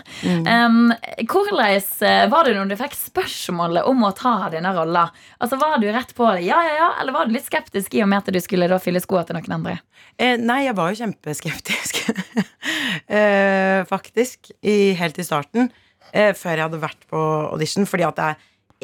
[0.47, 0.93] Um,
[1.27, 5.09] hvordan var det når du fikk spørsmålet om å ta denne rolla?
[5.41, 8.03] Altså, Var du rett på det, ja, ja, ja, eller var du litt skeptisk i
[8.05, 9.79] og med at du skulle da fylle skoa til noen andre?
[10.19, 11.88] Eh, nei, jeg var jo kjempeskeptisk.
[13.18, 14.53] eh, faktisk.
[14.62, 15.70] I, helt i starten.
[16.12, 17.22] Eh, før jeg hadde vært på
[17.53, 17.89] audition.
[17.89, 18.28] Fordi at det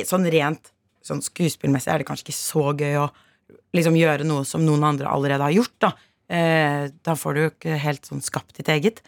[0.05, 0.73] er sånn rent
[1.05, 3.09] sånn skuespillmessig er det kanskje ikke så gøy å
[3.77, 5.77] liksom gjøre noe som noen andre allerede har gjort.
[5.85, 5.93] Da,
[6.33, 9.03] eh, da får du jo ikke helt sånn skapt ditt eget.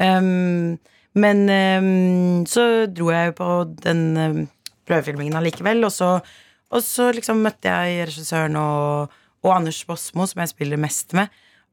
[0.00, 0.78] Um,
[1.12, 3.48] men um, så dro jeg jo på
[3.84, 4.38] den um,
[4.88, 6.14] prøvefilmingen allikevel, og så,
[6.72, 9.12] og så liksom møtte jeg regissøren og,
[9.44, 11.28] og Anders Bosmo, som jeg spiller mest med.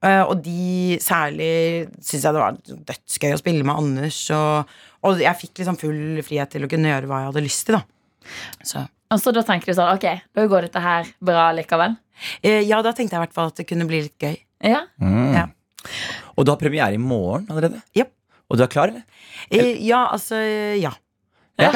[0.06, 1.50] Eh, og de særlig
[2.00, 4.20] syns jeg det var dødsgøy å spille med Anders.
[4.36, 4.70] Og,
[5.04, 7.80] og jeg fikk liksom full frihet til å kunne gjøre hva jeg hadde lyst til.
[7.80, 7.84] da
[8.64, 11.98] Så Og så da tenker du sånn, ok, da går dette her bra likevel?
[12.44, 14.38] eh, Ja, da tenkte jeg i hvert fall at det kunne bli litt gøy.
[14.70, 14.86] Ja?
[15.02, 15.34] Mm.
[15.36, 15.46] Ja.
[16.38, 17.82] Og du har premiere i morgen allerede?
[17.98, 18.12] Yep.
[18.50, 19.04] Og du er klar, eller?
[19.52, 20.40] Eh, ja, altså
[20.80, 20.96] Ja.
[21.60, 21.74] Ja.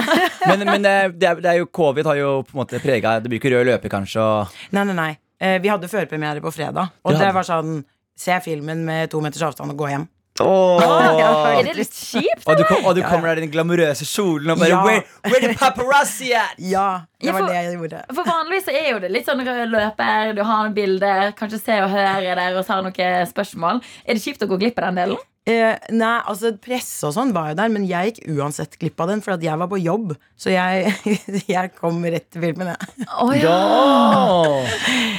[0.48, 3.18] Men, men eh, det, er, det er jo covid har jo på en måte prega
[3.20, 4.24] Det blir ikke rød løper, kanskje.
[4.24, 5.10] Og, Nei, nei, nei.
[5.44, 7.82] Eh, vi hadde førpremiere på fredag, og det var sånn
[8.20, 10.08] Se filmen med to meters avstand og gå hjem.
[10.42, 12.46] Er det litt kjipt?
[12.50, 14.80] og, du, kom, og du kommer der i den glamorøse kjolen og bare Ja.
[14.86, 16.56] where, where the paparazzi at?
[16.58, 18.02] Ja, det Ja, var det jeg gjorde.
[18.16, 21.78] For vanligvis er jo det litt sånn rød løper, du har noen bilder, kanskje se
[21.84, 23.84] og høre der, og så har noen spørsmål.
[24.08, 25.18] Er det kjipt å gå glipp av den delen?
[25.46, 29.10] Eh, nei, altså Presse og sånn var jo der, men jeg gikk uansett glipp av
[29.12, 30.14] den, for at jeg var på jobb.
[30.40, 30.94] Så jeg,
[31.52, 33.08] jeg kom rett til filmen, jeg.
[33.20, 33.58] Oh, Ja.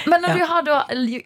[0.08, 0.78] Men når du har da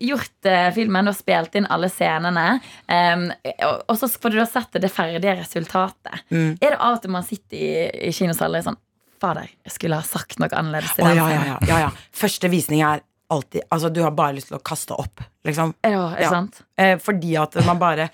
[0.02, 2.46] gjort uh, filmen og spilt inn alle scenene,
[2.90, 3.24] um,
[3.68, 6.56] og, og så får du da sett det ferdige resultatet, Mm.
[6.60, 8.76] er det av og til man sitter i, i kinosalen sånn
[9.20, 11.88] Fader, jeg skulle ha sagt noe annerledes til oh, den ja, ja, ja, ja, ja.
[12.14, 13.00] Første visning er
[13.32, 15.72] alltid Altså, du har bare lyst til å kaste opp, liksom.
[15.84, 16.30] Ja, er det Ja.
[16.32, 16.60] sant?
[16.78, 18.08] Eh, fordi at man bare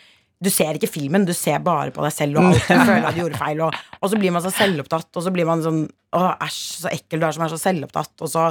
[0.45, 3.17] Du ser ikke filmen, du ser bare på deg selv og alt du føler at
[3.17, 3.63] du gjorde feil.
[3.65, 5.85] Og, og så blir man så selvopptatt, og så blir man sånn
[6.15, 8.13] Å, æsj, så ekkel du er som er så selvopptatt.
[8.23, 8.45] Og så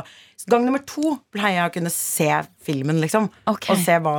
[0.52, 2.28] gang nummer to pleier jeg å kunne se
[2.68, 3.30] filmen, liksom.
[3.48, 3.72] Okay.
[3.72, 4.16] Og se hva,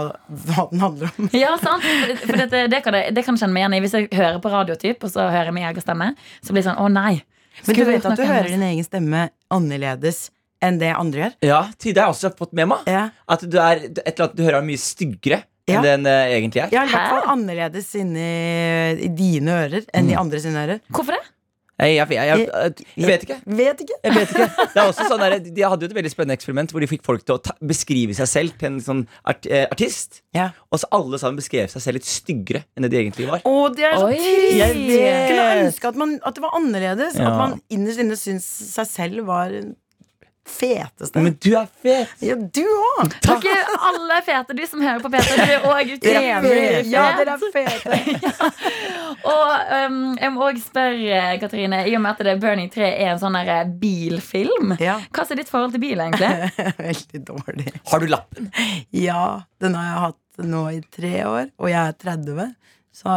[0.46, 1.28] hva den handler om.
[1.36, 1.84] Ja, sant.
[2.22, 3.82] For det, det, kan jeg, det kan jeg kjenne meg igjen i.
[3.84, 6.70] Hvis jeg hører på radiotyp, og så hører jeg min egen stemme, så blir det
[6.70, 7.18] sånn Å, nei.
[7.66, 10.28] Men du vet at du hører din egen stemme annerledes
[10.64, 11.34] enn det andre gjør?
[11.44, 13.08] Ja, det har jeg også fått med meg Ja.
[13.28, 15.78] at du er et eller annet du hører er mye styggere Ja.
[15.80, 16.72] enn den uh, egentlig er.
[16.74, 18.26] Ja, i hvert fall annerledes inni
[19.06, 20.82] i dine ører enn i andre sine ører.
[20.92, 21.22] Hvorfor det?
[21.74, 23.36] Jeg, jeg, jeg, jeg, jeg vet ikke.
[23.50, 23.96] Vet ikke.
[24.04, 24.46] Jeg vet ikke.
[24.74, 27.02] Det er også sånn der, de hadde jo et veldig spennende eksperiment hvor de fikk
[27.06, 30.20] folk til å ta, beskrive seg selv til en sånn art, eh, artist.
[30.36, 30.52] Ja.
[30.70, 33.42] Og så alle sammen beskrev seg selv litt styggere enn det de egentlig var.
[33.42, 34.20] Å, det er så Oi.
[34.20, 34.54] trist!
[34.60, 37.18] Jeg Jeg kunne ønske at, man, at det var annerledes.
[37.18, 37.32] Ja.
[37.32, 39.58] At man innerst inne syns seg selv var
[40.48, 41.20] feteste.
[41.24, 42.10] Men du er fet!
[42.24, 43.14] Ja, du òg!
[43.24, 45.38] Dere alle er fete, de som hører på Peter.
[45.40, 48.00] Dere er òg utrolig Ja, dere er fete.
[49.34, 49.52] Og
[49.88, 53.22] um, jeg må òg spørre, Katrine, i og med at det Burning 3 er en
[53.22, 54.98] sånn der bilfilm, Ja.
[55.14, 56.50] hva er ditt forhold til bil, egentlig?
[56.90, 57.70] Veldig dårlig.
[57.92, 58.50] Har du lappen?
[58.94, 59.24] Ja,
[59.64, 62.52] den har jeg hatt nå i tre år, og jeg er 30.
[62.94, 63.16] Så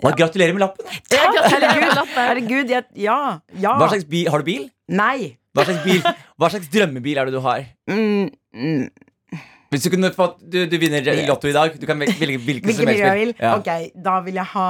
[0.00, 0.86] Hva, gratulerer med lappen.
[1.10, 3.18] Herregud, herregud jeg, ja.
[3.60, 3.74] ja.
[3.80, 4.68] Hva slags bil, Har du bil?
[4.90, 5.36] Nei.
[5.50, 6.02] Hva slags, bil,
[6.38, 7.64] hva slags drømmebil er det du har?
[7.90, 9.40] Mm, mm.
[9.70, 12.90] Hvis du kunne fått du, du, vinner Lotto i dag, du kan velge hvilken som
[12.90, 13.32] helst bil.
[13.38, 13.54] Ja.
[13.58, 14.66] Ok, da vil jeg ha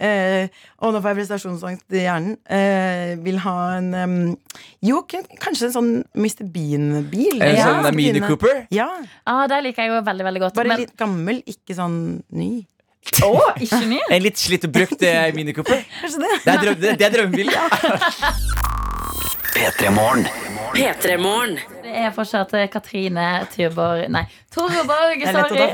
[0.00, 0.48] eh,
[0.80, 2.38] Og nå får jeg prestasjonsangst i hjernen.
[2.48, 4.18] Eh, vil ha en um,
[4.84, 6.48] Jo, kanskje en sånn Mr.
[6.48, 7.36] Bean-bil.
[7.36, 8.64] En ja, sånn Mini Cooper?
[8.72, 8.88] Ja.
[9.28, 10.60] Ah, det liker jeg jo veldig, veldig godt.
[10.60, 10.84] Bare men...
[10.86, 12.00] litt gammel, ikke sånn
[12.32, 12.52] ny.
[13.24, 14.00] Oh, ikke ny?
[14.16, 15.84] en litt slitt og brukt eh, Mini Cooper?
[16.00, 16.34] Kanskje det.
[16.44, 18.68] Det er, drøm, drømmebilen, ja.
[19.54, 20.26] P3-morgen.
[20.74, 21.58] P3-morgen.
[21.82, 24.22] Det er fortsatt eh, Katrine Tyborg Nei,
[24.54, 25.64] Torborg, sorry.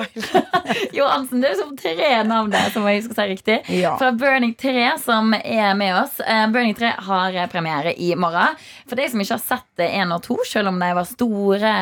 [0.96, 3.58] jo, det er liksom tre navn der som jeg husker si riktig.
[3.76, 3.92] Ja.
[4.00, 6.16] Fra Burning 3, som er med oss.
[6.24, 8.56] Eh, Burning 3 har eh, premiere i morgen.
[8.88, 11.72] For deg som ikke har sett det én og to, selv om de var store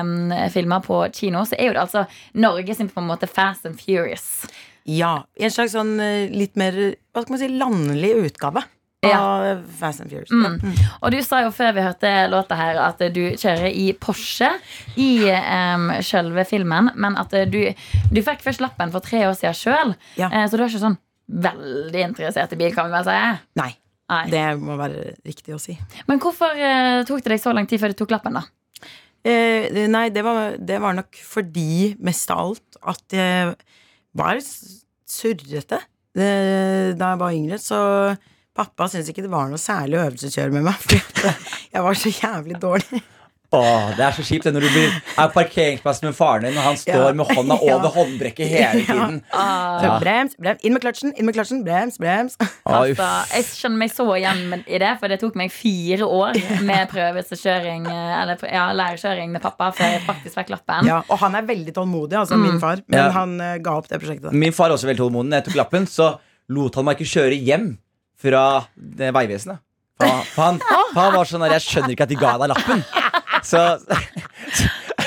[0.00, 2.06] um, filmer på kino, så er jo det altså
[2.40, 4.46] Norge sin på en måte Fast and Furious.
[4.88, 5.18] Ja.
[5.36, 5.98] En slags sånn
[6.32, 6.76] litt mer
[7.12, 8.64] hva skal man si, landlig utgave.
[9.10, 9.20] Ja.
[9.20, 10.30] av Fast and Furious.
[10.32, 10.58] Mm.
[11.00, 14.50] Og du sa jo før vi hørte låta her at du kjører i Porsche
[15.00, 17.60] i um, selve filmen, men at eh, du,
[18.10, 20.30] du fikk først lappen for tre år siden sjøl, Ja.
[20.48, 20.98] så du er ikke sånn
[21.28, 23.20] veldig interessert i bil, kan vi vel si.
[23.60, 23.70] Nei.
[24.12, 24.24] Nei.
[24.28, 25.78] Det må være riktig å si.
[26.10, 28.44] Men hvorfor uh, tok det deg så lang tid før du tok lappen, da?
[29.24, 33.54] Eh, nei, det var, det var nok fordi, mest av alt, at jeg
[34.20, 34.40] var
[35.08, 37.58] surrete eh, da jeg var yngre.
[37.62, 37.78] Så
[38.54, 40.78] pappa syntes ikke det var noe særlig å øvelseskjøre med meg.
[40.78, 41.34] For
[41.74, 43.02] jeg var så jævlig dårlig.
[43.54, 46.56] Åh, det er så kjipt det når du blir, er på parkeringsplassen med faren din,
[46.58, 47.12] og han står Ja.
[47.14, 47.76] med hånda Ja.
[47.76, 49.20] over håndbrekket hele tiden.
[49.30, 49.44] Ja.
[49.84, 49.92] Ja.
[50.02, 52.34] brems, brems, inn med kløtsjen, inn med kløtsjen, brems, brems.
[52.66, 56.90] Altså, jeg skjønner meg så igjen i det, for det tok meg fire år med
[56.90, 60.90] prøvelseskjøring eh, Eller ja, lærekjøring med pappa før jeg faktisk fikk lappen.
[60.90, 62.82] Ja, og han er veldig tålmodig, altså min far.
[62.88, 63.10] Men Ja.
[63.20, 64.32] han eh, ga opp det prosjektet.
[64.34, 65.30] Min far er også veldig tålmodig.
[65.30, 66.16] Når jeg tok lappen, så
[66.50, 67.70] lot han meg ikke kjøre hjem
[68.24, 68.44] fra
[68.74, 69.60] det Vegvesenet.
[70.34, 72.80] Han, han, var sånn der, Jeg skjønner ikke at de ga deg lappen.
[73.46, 73.60] Så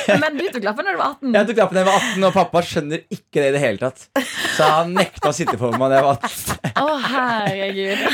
[0.22, 1.34] Men du tok lappen da du var 18.
[1.36, 3.82] jeg tok lappen da jeg var 18, og pappa skjønner ikke det i det hele
[3.82, 4.06] tatt.
[4.56, 6.72] Så han nekta å sitte på meg da jeg var 18.
[6.80, 8.06] Å, herregud.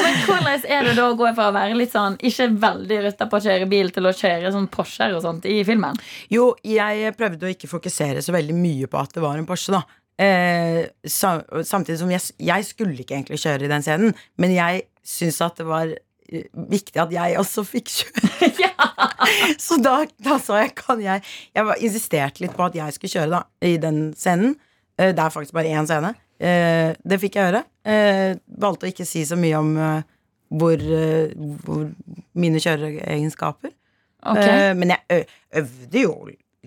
[0.00, 3.28] Men hvordan er det da å gå fra å være litt sånn ikke veldig rutta
[3.30, 5.98] på å kjøre bil, til å kjøre sånn Porscher og sånt i filmen?
[6.32, 9.76] Jo, jeg prøvde å ikke fokusere så veldig mye på at det var en Porsche,
[9.76, 9.84] da.
[10.20, 14.82] Eh, sa, samtidig som jeg, jeg skulle ikke egentlig kjøre i den scenen, men jeg
[15.06, 18.72] syntes at det var eh, viktig at jeg også fikk kjøre.
[19.60, 21.22] Så da, da sa jeg kan jeg
[21.54, 24.56] Jeg var, insisterte litt på at jeg skulle kjøre da i den scenen.
[25.00, 26.14] Eh, det er faktisk bare én scene.
[26.40, 27.64] Eh, det fikk jeg.
[27.84, 29.74] Eh, valgte å ikke si så mye om
[30.50, 30.80] hvor,
[31.64, 31.84] hvor
[32.34, 33.72] mine kjøreegenskaper.
[34.26, 34.40] Ok.
[34.44, 35.26] Eh, men jeg
[35.60, 36.14] øvde jo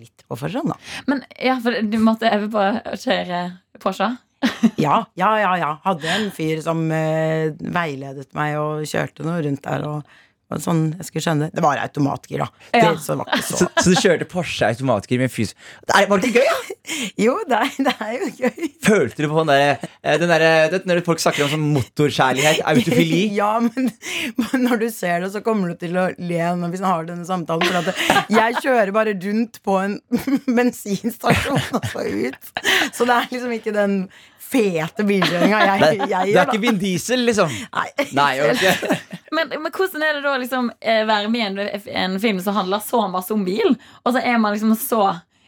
[0.04, 0.78] litt på forhånd, da.
[1.10, 3.46] Men ja, for du måtte øve på å kjøre
[3.84, 4.14] Porsche?
[4.76, 5.54] Ja, ja, ja.
[5.60, 5.72] ja.
[5.86, 9.86] Hadde en fyr som uh, veiledet meg og kjørte noe rundt der.
[9.88, 10.20] Og,
[10.62, 12.48] sånn, jeg skulle skjønne Det var automatgir, da.
[12.74, 12.92] Ja.
[12.94, 15.56] Det, så det var ikke Så, så så du kjørte Porsche automatgir med fys...
[15.88, 16.78] Det er- Var det ikke gøy, da?
[17.26, 18.70] Jo, det er, det er jo gøy.
[18.84, 23.54] Følte du på den derre den der, Når folk snakker om sånn motorkjærlighet, autofili Ja,
[23.64, 23.90] men,
[24.38, 27.26] men når du ser det, så kommer du til å le når vi har denne
[27.28, 27.64] samtalen.
[27.64, 29.98] For at jeg kjører bare rundt på en
[30.58, 32.54] bensinstasjon og så ut.
[32.94, 33.98] Så det er liksom ikke den
[34.54, 37.60] fete bilkjøringa jeg, Det, jeg det er gjør, ikke Vin Diesel, liksom.
[37.74, 37.90] Nei.
[38.14, 39.02] Nei, okay.
[39.34, 42.38] Men, men hvordan er det da å liksom, eh, være med i en, en film
[42.46, 43.72] som handler så masse om bil,
[44.06, 45.08] og så er man liksom så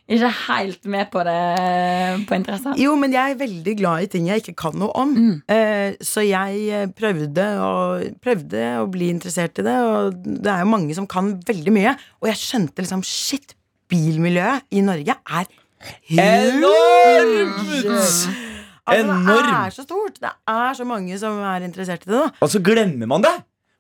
[0.10, 2.74] ikke helt med på det på interesse?
[2.82, 5.14] Jo, men jeg er veldig glad i ting jeg ikke kan noe om.
[5.50, 7.72] Eh, så jeg eh, prøvde å,
[8.26, 11.94] prøvde å bli interessert i det, og det er jo mange som kan veldig mye.
[12.22, 13.54] Og jeg skjønte liksom shit,
[13.90, 15.46] bilmiljøet i Norge er
[16.10, 17.86] Enormt!
[18.86, 20.20] Altså, Det er så stort.
[20.22, 22.22] Det er så mange som er interessert i det.
[22.22, 23.34] da Og så glemmer man det.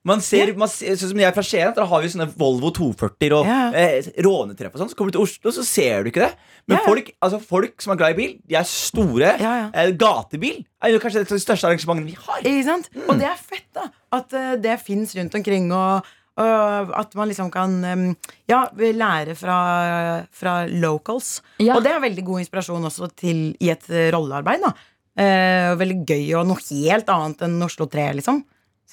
[0.05, 3.31] Man ser, man ser, sånn som jeg fra Skien, da har vi sånne Volvo 240
[3.33, 3.71] og Ja.
[3.73, 4.89] eh, rånetreff og sånn.
[4.91, 6.35] Så kommer du til Oslo, så ser du ikke det.
[6.67, 6.85] Men Ja, ja.
[6.85, 9.31] folk, altså folk som er glad i bil, de er store.
[9.41, 9.69] Ja, ja.
[9.73, 12.37] Eh, gatebil er jo kanskje et av de største arrangementene vi har.
[12.45, 12.89] Ikke sant?
[13.09, 13.89] Og det er fett, da.
[14.13, 16.05] At uh, det fins rundt omkring, og,
[16.37, 18.15] og at man liksom kan em,
[18.47, 21.41] ja, lære fra, fra locals.
[21.57, 21.77] Ja.
[21.77, 24.61] Og det er veldig god inspirasjon også til i et eh, rollearbeid.
[24.61, 28.41] da eh, og Veldig gøy og noe helt annet enn Oslo 3, liksom.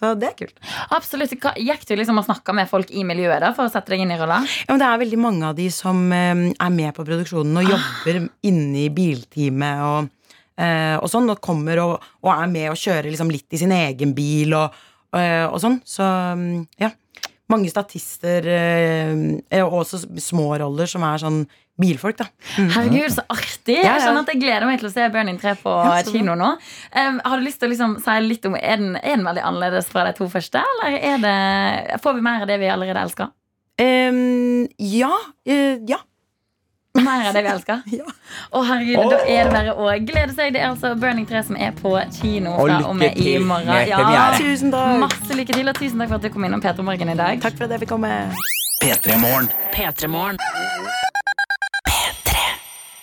[0.03, 0.57] Så det er kult.
[0.95, 1.35] Absolutt.
[1.61, 4.15] Gikk du liksom og snakka med folk i miljøet da for å sette deg inn
[4.15, 4.41] i rolla?
[4.67, 8.23] Ja, det er veldig mange av de som eh, er med på produksjonen og jobber
[8.49, 10.09] inne i bilteamet og,
[10.57, 13.77] eh, og sånn, og kommer og, og er med og kjører liksom litt i sin
[13.77, 14.81] egen bil og,
[15.19, 15.79] eh, og sånn.
[15.87, 16.09] Så
[16.41, 16.91] mm, ja.
[17.53, 21.43] Mange statister, eh, og også små roller, som er sånn
[21.81, 22.27] bilfolk, da.
[22.57, 23.79] Herregud, så artig!
[23.79, 23.95] Ja, ja.
[23.97, 26.53] Jeg skjønner at jeg gleder meg til å se Burning 3 på Ja, kino nå.
[26.93, 29.45] Um, har du lyst til å liksom si litt om Er den, er den veldig
[29.49, 33.05] annerledes fra de to første, eller er det, får vi mer av det vi allerede
[33.09, 33.33] elsker?
[33.81, 35.13] Um, ja.
[35.49, 36.03] Uh, ja.
[37.01, 37.83] Mer av det vi elsker?
[37.99, 38.15] Ja.
[38.53, 40.53] Å herregud, da er det bare å glede seg.
[40.55, 43.37] Det er altså Burning 3 som er på kino Og fra lykke og med i
[43.41, 43.73] morgen.
[43.89, 44.27] Ja.
[44.37, 44.99] Tusen takk.
[45.07, 47.41] Masse lykke til, og tusen takk for at du kom innom Peter Morgen i dag.
[47.43, 48.13] Takk for at jeg fikk komme.
[48.83, 50.37] P3 Morgen.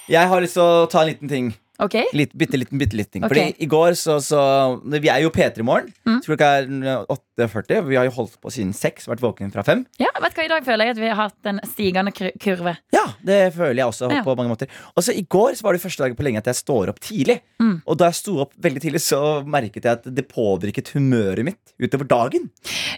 [0.10, 0.14] P3morgen.
[0.14, 1.52] Jeg har lyst til å ta en liten ting.
[1.80, 1.96] Ok?
[2.14, 3.24] Litt, bitte liten, bitte liten ting.
[3.24, 3.54] Okay.
[3.54, 4.40] Fordi i går så, så
[5.00, 5.92] Vi er jo P3 Morgen.
[6.08, 6.20] Mm.
[6.26, 6.68] Klokka er
[7.08, 7.86] 8.40.
[7.88, 9.08] Vi har jo holdt på siden seks.
[9.10, 9.86] Vært våken fra fem.
[10.02, 12.76] Ja, vet du hva, I dag føler jeg at vi har hatt en stigende kurve.
[12.96, 14.24] Ja, det føler jeg også Ja.
[14.26, 14.68] på mange måter.
[14.96, 17.00] Og så I går så var det første dagen på lenge at jeg står opp
[17.04, 17.40] tidlig.
[17.64, 17.82] Mm.
[17.86, 21.74] Og da jeg sto opp veldig tidlig, så merket jeg at det påvirket humøret mitt
[21.80, 22.50] utover dagen.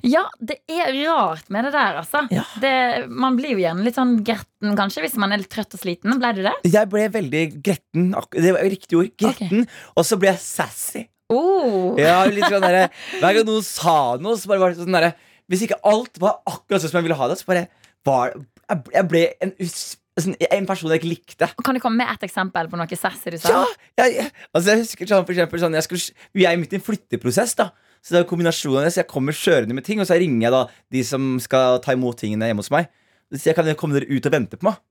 [0.02, 2.26] Ja, det er rart med det der, altså.
[2.34, 2.46] Ja.
[2.62, 2.74] Det,
[3.10, 6.18] man blir jo gjerne litt sånn gretten, kanskje, hvis man er litt trøtt og sliten.
[6.22, 6.54] Ble du det?
[6.72, 8.10] Jeg ble veldig gretten.
[8.34, 9.12] Det var riktig ord.
[9.20, 9.68] Gretten.
[9.96, 11.06] Og så ble jeg sassy.
[11.32, 11.96] Oh.
[12.00, 12.90] Ja, litt sånn der,
[13.22, 15.14] Hver gang noen sa noe, så bare var det sånn der,
[15.52, 17.68] Hvis ikke alt var akkurat sånn som jeg ville ha det, så bare
[18.08, 18.34] var
[18.92, 21.50] Jeg ble en, sånn, en person jeg ikke likte.
[21.64, 23.54] Kan du komme med et eksempel på noe sassy du sa?
[23.54, 23.64] Ja!
[24.04, 26.80] Jeg, jeg, altså jeg husker sånn, for eksempel, sånn jeg skulle, Vi er midt i
[26.82, 27.56] en flytteprosess.
[27.60, 27.70] da
[28.02, 30.56] Så det er en kombinasjon Så jeg kommer kjørende med ting, og så ringer jeg
[30.58, 30.66] da
[30.98, 32.92] de som skal ta imot tingene hjemme hos meg.
[33.32, 34.84] Så sier jeg kan dere komme dere ut og vente på meg.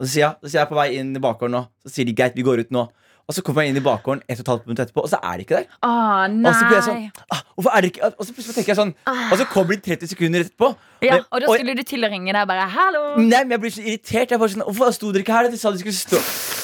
[0.00, 1.66] Og så sier jeg, så sier jeg på vei inn i bakgården nå.
[1.84, 2.86] Så sier de greit, vi går ut nå.
[3.28, 5.18] Og så kommer jeg inn i bakgården et og et halvt minutt etterpå, og så
[5.22, 5.66] er de ikke der.
[5.86, 5.90] Å,
[6.32, 6.50] nei.
[6.50, 7.02] Og så blir jeg sånn
[7.32, 9.84] ah, Hvorfor er det ikke Og så plutselig tenker jeg sånn Og så kommer de
[9.86, 10.70] 30 sekunder etterpå.
[11.02, 13.04] ja, Men- og da skulle du til å ringe deg bare 'hallo'.
[13.18, 14.30] Nei, men jeg blir så irritert.
[14.30, 15.50] Jeg bare sånn, Hvorfor sto dere ikke her?
[15.50, 16.18] De sa de skulle stå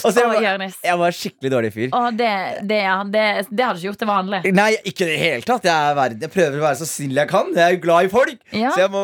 [0.04, 1.88] Og så jeg, var, jeg var skikkelig dårlig fyr.
[1.92, 2.30] Åh, det,
[2.70, 4.40] det, ja, det, det hadde ikke gjort det vanlig.
[4.54, 5.64] Nei, ikke i det hele tatt.
[5.64, 6.20] Jeg, er verden.
[6.22, 7.50] jeg prøver å være så snill jeg kan.
[7.54, 8.38] Jeg er jo glad i folk.
[8.52, 8.70] Ja.
[8.70, 9.02] Så jeg må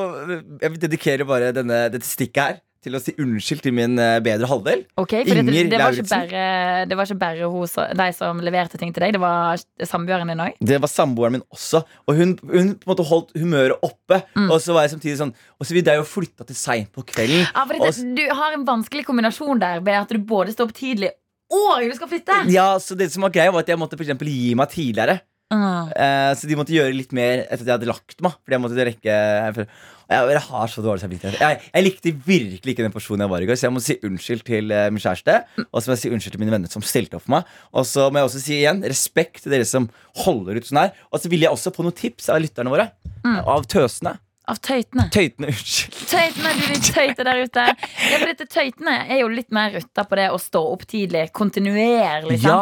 [0.63, 4.49] jeg dedikerer bare denne, dette stikket her til å si unnskyld til min eh, bedre
[4.51, 4.85] halvdel.
[5.01, 6.45] Ok, for det, Inger det, var ikke bare,
[6.91, 10.45] det var ikke bare hos, de som leverte ting til deg, det var samboeren din
[10.45, 10.61] òg.
[10.61, 11.83] Det var samboeren min også.
[12.09, 14.21] Og hun, hun på en måte holdt humøret oppe.
[14.37, 14.49] Mm.
[14.51, 17.05] Og så var jeg samtidig sånn Og så vi drev og flytta til seint på
[17.09, 17.45] kvelden.
[17.47, 20.77] Ja, for Og du har en vanskelig kombinasjon der ved at du både står opp
[20.77, 21.13] tidlig
[21.55, 22.41] og du skal flytte.
[22.53, 25.21] Ja, så det som var greia var at Jeg måtte for gi meg tidligere.
[25.53, 25.91] Mm.
[25.93, 28.39] Eh, så de måtte gjøre litt mer etter at jeg hadde lagt meg.
[28.41, 29.19] Fordi jeg måtte rekke
[30.05, 31.39] jeg, jeg har så dårlig samvittighet.
[31.41, 33.97] Jeg, jeg likte virkelig ikke den personen jeg var i går, så jeg må si
[34.05, 35.39] unnskyld til eh, min kjæreste.
[35.65, 37.55] Og så må jeg si unnskyld til mine venner som stilte opp for meg.
[37.73, 39.89] Og så må jeg også si igjen respekt til dere som
[40.25, 40.93] holder ut sånn her.
[41.09, 42.91] Og så vil jeg også få noen tips av lytterne våre.
[43.25, 44.19] Av tøsene.
[44.45, 45.07] Av tøytene.
[45.09, 45.95] Tøytene, unnskyld.
[46.11, 47.63] Tøytene, du de tøyte der ute.
[47.65, 51.31] Ja, for dette Tøytene er jo litt mer rutta på det å stå opp tidlig
[51.33, 52.43] kontinuerlig.
[52.45, 52.59] Ja.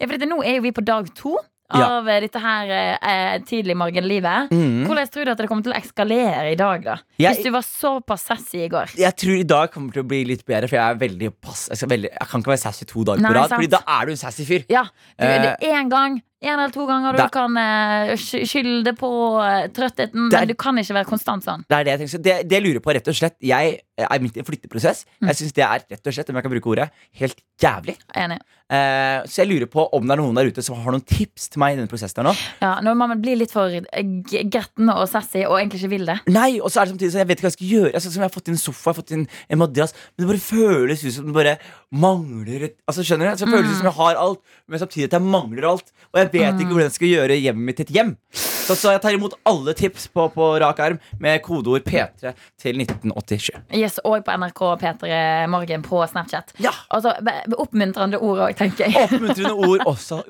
[0.00, 1.36] Ja, for dette, nå er jo vi på dag to
[1.74, 1.86] Ja.
[1.98, 2.68] av eh, dette her
[3.02, 4.50] eh, tidlig morgenlivet.
[4.52, 4.84] Mhm.
[4.86, 6.96] Hvordan tror du at det kommer til å eskalere i dag, da?
[7.18, 8.94] Jeg- Hvis du var såpass sassy i går.
[8.96, 11.68] Jeg tror i dag kommer til å bli litt bedre, for jeg er veldig pass
[11.68, 13.50] jeg, skal veldig, jeg kan ikke være sassy to dager Nei, på rad.
[13.50, 14.64] Fordi da er du en sassy fyr.
[14.70, 18.12] Ja, du, Eh, det er en gang, en eller to ganger du Da- kan uh,
[18.16, 19.08] skylde på
[19.40, 21.64] uh, trøttheten, Det er- men du kan ikke være konstant sånn.
[21.68, 22.14] Det er det jeg tenker.
[22.18, 25.06] Så det, det jeg lurer på, rett og slett Jeg er midt i en flytteprosess.
[25.22, 25.28] Mm.
[25.30, 27.94] Jeg syns det er rett og slett, om jeg kan bruke ordet, helt jævlig.
[28.14, 28.36] Enig.
[28.68, 31.48] Uh, så jeg lurer på om det er noen der ute som har noen tips
[31.54, 32.34] til meg i denne prosessen nå.
[32.60, 34.02] Ja, når man blir litt for eh,
[34.50, 36.18] gretten og sassy og egentlig ikke vil det.
[36.34, 37.92] Nei, og så er det samtidig sånn, jeg vet ikke hva jeg skal gjøre.
[37.94, 40.26] Altså, som jeg har fått inn en sofa, jeg har fått inn en madrass, men
[40.26, 41.56] det bare føles ut som det bare
[41.94, 43.40] mangler et Altså, skjønner du?
[43.40, 45.92] Så føles det som jeg har alt, men samtidig at jeg mangler alt.
[46.12, 48.12] Og jeg vet ikke hvordan jeg skal gjøre hjemmet mitt til et hjem.
[48.66, 52.80] Så, så jeg tar imot alle tips på, på rak arm med kodeord P3 til
[52.82, 53.50] 1987.
[53.78, 55.10] Yes, Og på NRK P3
[55.52, 56.50] Morgen på Snapchat.
[56.62, 56.74] Ja.
[56.90, 57.14] Altså,
[57.54, 59.06] Oppmuntrende ord òg, tenker jeg.
[59.06, 60.24] Oppmuntrende ord også.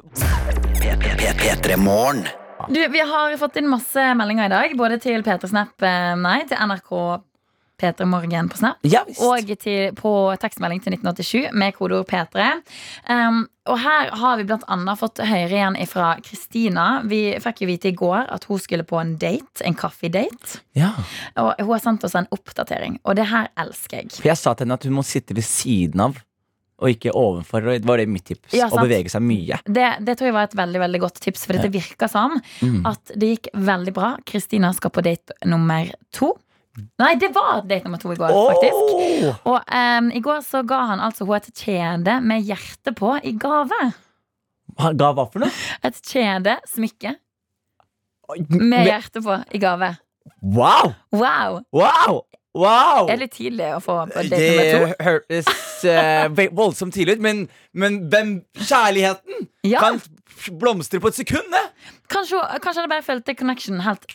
[0.84, 2.26] P3 Morgen.
[2.68, 6.38] Du, vi har fått inn masse meldinger i dag, både til P3 Snap eh, Nei,
[6.48, 6.92] til NRK
[7.81, 8.77] P3 Morgen på Snap.
[8.89, 9.03] Ja.
[9.20, 12.47] Og til, på tekstmelding til 1987 med kodeord P3.
[13.11, 16.87] Um, og her har vi annet fått høre igjen fra Kristina.
[17.05, 19.64] Vi fikk jo vite i går at hun skulle på en date.
[19.66, 20.62] En kaffedate.
[20.79, 20.93] Ja.
[21.43, 24.14] Og hun har sendt oss en oppdatering, og det her elsker jeg.
[24.20, 26.22] For jeg sa til henne at hun må sitte ved siden av,
[26.77, 27.64] og ikke ovenfor.
[27.64, 28.53] Og det var det mitt tips.
[28.57, 29.61] Ja, å bevege seg mye.
[29.64, 32.87] Det, det tror jeg var et veldig veldig godt tips, for dette virka som Mm.
[32.89, 34.16] at det gikk veldig bra.
[34.24, 36.33] Kristina skal på date nummer to.
[37.01, 38.74] Nei, det var date nummer to i går, faktisk.
[38.77, 39.53] Oh!
[39.53, 43.33] Og um, i går så ga han altså henne et kjede med hjerte på i
[43.41, 43.79] gave.
[44.83, 45.53] Han ga hva for noe?
[45.87, 47.14] Et kjede, smykke.
[48.51, 49.93] med hjerte på i gave.
[50.43, 50.93] Wow!
[51.14, 51.61] Wow!
[51.72, 52.20] Wow!
[52.57, 53.09] Wow!
[53.12, 54.87] Er litt tidlig å få på date nummer to?
[54.91, 55.51] Det hørtes
[55.85, 57.43] uh, voldsomt tidlig ut, men,
[57.77, 59.81] men hvem kjærligheten Ja.
[59.83, 60.01] kan
[60.61, 61.49] blomstre på et sekund?
[61.53, 61.64] det?
[62.12, 64.07] Kanskje, kanskje jeg bare følte connection helt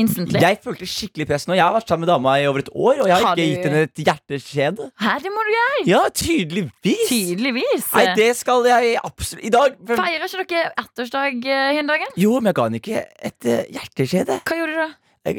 [0.00, 0.38] instantly.
[0.42, 1.52] Jeg følte skikkelig press nå.
[1.58, 3.40] Jeg har vært sammen med dama i over et år, og jeg har Har ikke
[3.40, 4.84] du- gitt henne et hjerteskjede.
[5.04, 5.78] Hæ, det må du gjøre!
[5.90, 7.04] Ja, tydeligvis.
[7.10, 7.84] Tydeligvis.
[7.94, 12.08] Nei, det skal jeg absolutt I dag for- Feirer ikke dere ettårsdag eh, dagen?
[12.16, 12.98] Jo, men jeg ga henne ikke
[13.30, 14.34] et eh, hjerteskjede.
[14.44, 14.88] Hva gjorde du da?
[15.30, 15.34] Jeg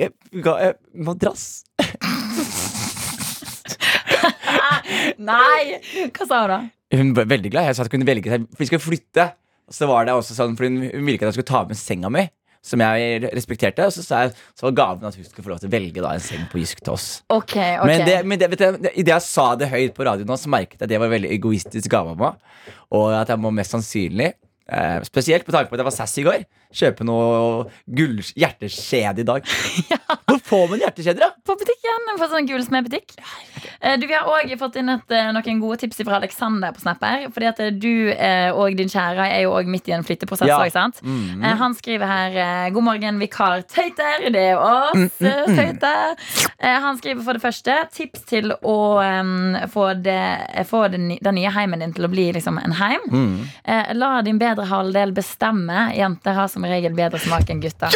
[0.45, 1.43] ga eh, madrass.
[5.22, 5.78] Nei!
[6.12, 6.59] Hva sa hun da?
[6.91, 7.68] Hun var veldig glad.
[7.70, 9.26] Jeg sa at hun kunne velge seg For vi skulle flytte.
[9.72, 12.09] Så var det også sånn For hun ville ikke at jeg skulle ta med senga
[12.12, 12.26] mi.
[12.62, 13.88] Som jeg respekterte.
[13.89, 16.03] Og så sa jeg Så var gaven at hun skulle få lov til å velge
[16.03, 17.07] da en seng på Jysk til oss.
[17.34, 20.05] Ok, ok Men, det, men det, vet du, det, det, jeg sa det høyt på
[20.05, 22.55] radioen, så merket jeg at det var en veldig egoistisk gave av meg.
[22.93, 26.22] Og at jeg må mest sannsynlig eh, Spesielt med tanke på at jeg var sassy
[26.22, 26.45] i går.
[26.82, 29.49] Kjøpe noe gull hjerteskjede i dag.
[30.30, 31.30] Hvor får man hjerteskjeder, da?
[31.46, 33.16] På butikken, på sånn gulsmedbutikk.
[33.82, 36.82] Eh, Du, vi har òg fått inn et, eh, noen gode tips fra Alexander på
[36.82, 37.28] Snap her.
[37.34, 38.12] Fordi at eh, du
[38.56, 40.48] og din kjære er jo òg midt i en flytteprosess.
[40.48, 40.58] Ja.
[40.60, 41.02] også, sant?
[41.04, 41.42] Mm.
[41.62, 44.30] Han skriver her God morgen, vikar Tøyter.
[44.32, 46.16] Det er oss, Mm, eh, Tøyter.
[46.60, 51.36] Eh, Han skriver for det første tips til å um, få, det, få den, den
[51.36, 53.02] nye heimen din til å bli liksom en heim.
[53.10, 53.98] Mm.
[53.98, 55.92] La din bedre halvdel bestemme.
[55.96, 57.89] Jenter har som regel bedre smak enn gutter.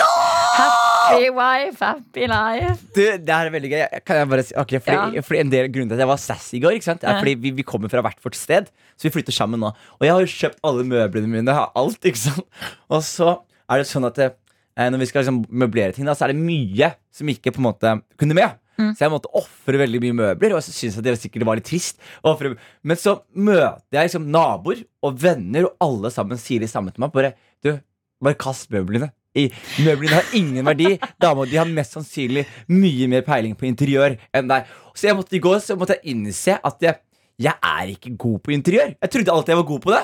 [1.06, 2.82] Happy wife, happy life.
[2.96, 3.84] Du, det her er veldig gøy.
[4.06, 5.22] Kan jeg bare si okay, fordi, Ja.
[5.28, 7.04] fordi En del grunnen til at jeg var sassy i går, ikke sant?
[7.04, 8.70] er fordi vi, vi kommer fra hvert vårt sted.
[8.98, 9.72] Så vi flytter sammen nå.
[10.00, 11.46] Og jeg har jo kjøpt alle møblene mine.
[11.52, 12.46] Jeg har alt, ikke sant?
[12.90, 13.32] Og så
[13.70, 16.42] er det sånn at eh, når vi skal liksom møblere ting, da, så er det
[16.44, 18.58] mye som ikke på en måte kunne med.
[18.76, 21.64] Så jeg måtte ofre veldig mye møbler, og så syntes jeg det sikkert var litt
[21.70, 21.96] trist.
[22.28, 26.92] offre- Men så møter jeg liksom naboer og venner, og alle sammen sier det samme
[26.92, 27.14] til meg.
[27.16, 27.30] Bare,
[27.64, 27.78] du,
[28.22, 29.14] bare kast møblene.
[29.36, 29.50] I,
[29.84, 30.96] møblene har ingen verdi.
[31.22, 34.70] Dama de har mest sannsynlig mye mer peiling på interiør enn deg.
[34.96, 37.02] Så jeg måtte i går så måtte jeg innse at jeg,
[37.42, 38.94] jeg er ikke god på interiør.
[38.96, 40.04] Jeg trodde alltid jeg var god på det.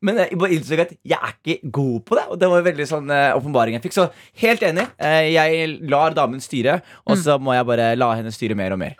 [0.00, 2.22] Men jeg bare innså at jeg er ikke god på det.
[2.32, 3.98] Og det var en veldig sånn eh, åpenbaring jeg fikk.
[3.98, 4.06] Så
[4.40, 4.86] helt enig.
[4.96, 8.80] Eh, jeg lar damen styre, og så må jeg bare la henne styre mer og
[8.80, 8.96] mer.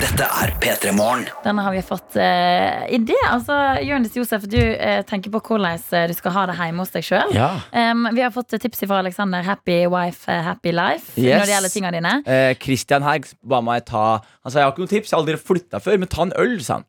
[0.00, 1.26] Dette er P3 Morgen.
[1.44, 3.16] Denne har vi fått uh, idé.
[3.28, 6.94] Altså, Jonis Josef, du eh, tenker på hvordan eh, du skal ha det hjemme hos
[6.94, 7.34] deg sjøl.
[7.36, 7.50] Ja.
[8.08, 9.44] vi har fått tips fra Alexander.
[9.44, 11.12] Happy wife, eh, happy life.
[11.20, 11.42] Yes.
[11.42, 12.14] Når det gjelder tingene dine.
[12.24, 15.20] Eh, Christian her ba meg ta Han sa jeg har ikke noen tips, jeg har
[15.26, 16.88] aldri flytta før, men ta en øl, sa han.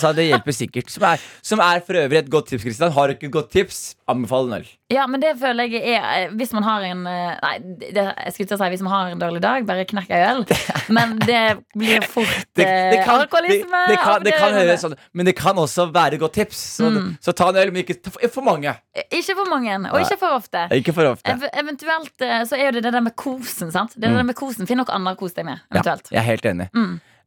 [0.00, 0.90] Sa det hjelper sikkert.
[0.92, 3.50] Som er, som er for øvrig et godt tips, Kristian Har du ikke et godt
[3.54, 4.68] tips, anbefal en øl.
[4.90, 7.52] Ja, men det føler jeg er eh, Hvis man har en eh, Nei,
[7.94, 10.22] det, jeg skulle til å si hvis man har en dårlig dag, bare knekk ei
[10.32, 10.42] øl.
[10.96, 11.42] Men det
[11.78, 13.82] blir fort Det, det, eh, kan, alkoholisme.
[13.90, 16.62] det, kan, kan høres sånn Men det kan også være et godt tips.
[16.80, 16.90] Så,
[17.22, 18.72] så ta en øl, men ikke for, mange.
[19.06, 20.64] Ikke for mange, og ikke for ofte.
[20.74, 21.30] Ikke for ofte.
[21.30, 23.70] Ev eventuelt så er jo det det der med kosen.
[23.74, 23.94] sant?
[23.94, 25.62] Det, er det der med kosen Finn noe annet å kose deg med.
[25.70, 26.10] eventuelt.
[26.10, 26.68] Ja, jeg er helt enig.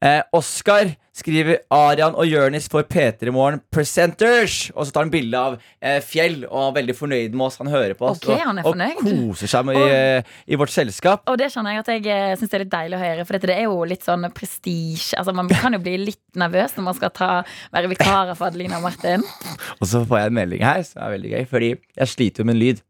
[0.03, 4.65] Eh, Oskar skriver Arian og Jørnis for P3 Morgen Presenters.
[4.75, 7.59] Og så tar han bilde av eh, Fjell og er veldig fornøyd med oss.
[7.61, 10.73] Han hører på oss Ok, han er og, og koser seg med, i, i vårt
[10.75, 11.23] selskap.
[11.31, 13.37] Og det skjønner jeg at jeg syns synes det er litt deilig å høre, for
[13.37, 15.15] dette, det er jo litt sånn prestisje.
[15.21, 17.31] Altså, man kan jo bli litt nervøs når man skal ta,
[17.71, 19.23] være vikarer for Adelina og Martin.
[19.79, 22.49] Og så får jeg en melding her som er veldig gøy, fordi jeg sliter jo
[22.51, 22.83] med en lyd.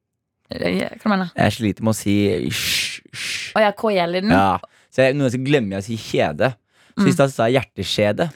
[0.54, 2.18] Hva mener du Jeg sliter med å si
[2.50, 3.54] hysj.
[3.54, 4.58] Å ja, gjelder den Ja.
[4.94, 6.54] Så jeg, noen ganger glemmer jeg å si kjede.
[6.98, 8.30] Så i stad sa jeg hjerteskjede.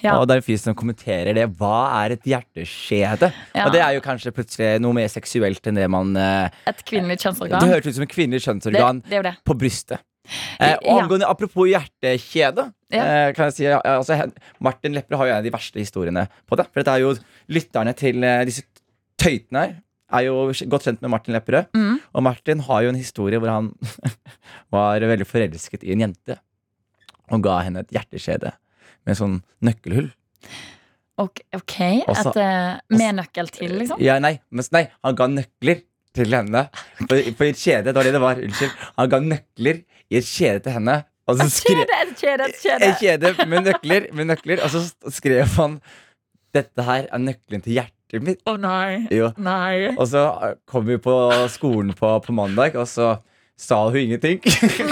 [0.00, 0.14] Ja.
[0.16, 1.46] Og det er en fyr som kommenterer det.
[1.60, 3.28] Hva er et hjerteskjede?
[3.54, 3.66] Ja.
[3.66, 7.18] Og det er jo kanskje plutselig noe mer seksuelt enn det man eh, Et kvinnelig
[7.20, 7.60] kjønnsorgan.
[7.60, 9.34] Det høres ut som et kvinnelig kjønnsorgan det det.
[9.44, 10.00] på brystet.
[10.60, 11.28] Eh, og Ja.
[11.28, 13.04] Apropos hjertekjede, Ja.
[13.04, 14.30] eh, kan jeg si altså,
[14.60, 16.66] Martin Lepperød har jo en av de verste historiene på det.
[16.72, 17.14] For dette er jo
[17.48, 18.62] lytterne til eh, disse
[19.20, 19.76] tøytene her.
[20.12, 21.68] Er jo godt kjent med Martin Lepperød.
[21.76, 22.00] Mm.
[22.14, 23.68] Og Martin har jo en historie hvor han
[24.74, 26.38] var veldig forelsket i en jente.
[27.30, 28.54] Og ga henne et hjerteskjede
[29.08, 30.10] med sånn nøkkelhull.
[31.20, 34.00] Ok, okay Også- et, eh, Med nøkkel til, liksom?
[34.00, 35.82] Ja, nei, men, nei, han ga nøkler
[36.14, 36.68] til henne.
[37.06, 38.40] For, for i et kjede, det var det det var.
[38.40, 38.70] Unnskyld.
[38.96, 41.04] Han ga nøkler i et kjede til henne.
[41.30, 42.86] Et kjede, et kjede, et kjede.
[42.88, 44.82] et kjede med nøkler, med nøkler, og så
[45.14, 45.80] skrev han
[46.50, 48.40] Dette her er nøkkelen til hjertet mitt.
[48.50, 49.06] Å nei.
[49.14, 49.28] Jo.
[49.38, 49.92] Nei.
[49.92, 50.24] Og så
[50.66, 51.14] kom vi på
[51.52, 53.12] skolen på, på mandag, og så
[53.60, 54.40] sa hun ingenting.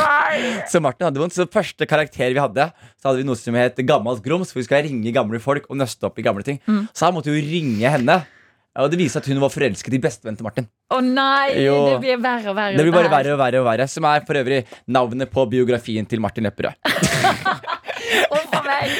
[0.70, 1.36] Så Martin hadde vondt.
[1.36, 2.68] Så første karakter vi hadde,
[3.00, 5.80] Så hadde vi noe som het Gammalt grums, For vi skal ringe gamle folk og
[5.80, 6.60] nøste opp i gamle ting.
[6.68, 6.84] Mm.
[6.92, 8.20] Så han måtte jo ringe henne.
[8.78, 10.68] Og det viste at hun var forelsket i bestevennen til Martin.
[10.94, 11.78] Å nei, Jo.
[11.88, 12.76] det blir verre og verre.
[12.78, 16.06] Det blir bare verre og verre og verre Som er for øvrig navnet på biografien
[16.06, 16.78] til Martin Lepperød.
[18.38, 18.92] Uff meg.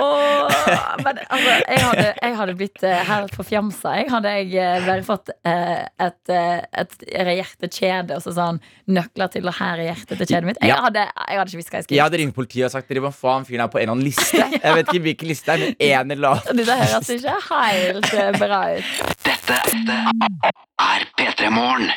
[0.00, 0.52] Og,
[1.04, 3.94] men altså, jeg hadde, jeg hadde blitt her helt forfjamsa.
[4.00, 6.96] Jeg hadde jeg eh, bare fått uh, et, eh, et
[7.40, 10.60] hjertekjede og så sånn nøkler til å her er hjertet til kjedet mitt.
[10.62, 10.80] Jeg Ja.
[10.86, 13.04] hadde, jeg hadde ikke visst hva jeg skulle Jeg hadde ringt politiet og sagt dere
[13.04, 14.44] må få han fyren her på en eller annen liste.
[14.64, 16.56] Jeg vet ikke hvilken liste det er, men en eller annen.
[16.60, 19.19] Dette høres ikke helt eh, bra ut.
[19.24, 19.56] Dette
[20.80, 21.90] er P3 Morgen.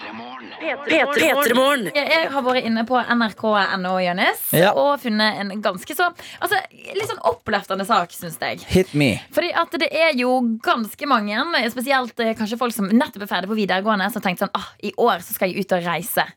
[0.64, 1.88] P3morgen.
[1.96, 4.72] Jeg, jeg har vært inne på nrk.no, Jønnes, Ja.
[4.78, 6.10] og funnet en ganske så
[6.44, 6.60] altså,
[6.96, 8.62] litt sånn oppløftende sak, syns jeg.
[8.72, 9.12] Hit me.
[9.36, 11.40] Fordi at det er jo ganske mange,
[11.74, 14.72] spesielt eh, kanskje folk som nettopp er ferdig på videregående, som har tenkt sånn ah,
[14.84, 16.28] i år så skal jeg ut og reise.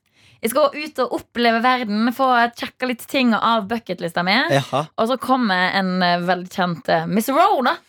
[0.45, 4.37] Jeg skal ut og oppleve verden, få sjekka litt ting av bucketlista mi.
[5.01, 5.97] Og så kommer en
[6.29, 7.81] velkjent Miss Roe, Miss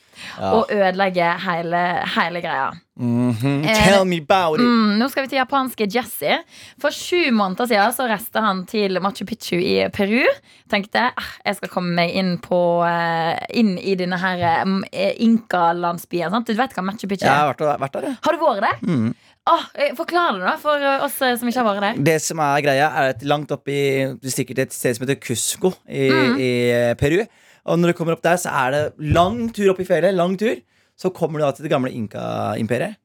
[0.41, 2.69] Og ødelegger hele, hele greia.
[2.99, 3.63] Mm -hmm.
[3.85, 4.65] Tell me about it.
[4.65, 6.39] Mm, nå skal vi til japanske Jesse.
[6.81, 10.25] For sju måneder siden så reiste han til Machu Picchu i Peru.
[10.69, 16.43] Tenkte ah, jeg skal komme meg inn, på, eh, inn i denne her eh, Inka-landsbyen.
[16.43, 18.15] Du vet hva Machu Picchu er Jeg har vært, der, jeg.
[18.23, 18.77] Har du vært der?
[18.81, 19.13] Mm.
[19.47, 22.03] Eh, forklar det da for oss som ikke har vært der.
[22.03, 23.81] Det som er greia, er at langt opp i
[24.23, 26.07] sikkert et sted som heter Cusco i,
[26.41, 27.21] i eh, Peru.
[27.67, 30.15] Og når du kommer opp der, så er det lang tur opp i fjellet.
[30.15, 30.55] Lang tur
[30.97, 32.97] Så kommer du da til det gamle Inka-imperiet.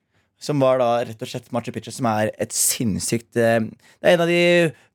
[0.42, 4.16] Som var da rett og slett Machu Picchu, som er et sinnssykt eh, Det er
[4.16, 4.40] en av de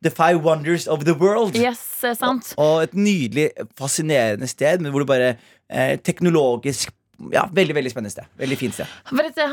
[0.04, 1.56] The Five Wonders of the World.
[1.56, 1.80] Yes,
[2.20, 2.52] sant?
[2.60, 5.36] Og et nydelig, fascinerende sted, men hvor du bare
[5.70, 6.92] eh, Teknologisk
[7.34, 8.28] Ja, veldig veldig spennende sted.
[8.38, 8.92] Veldig fint sted.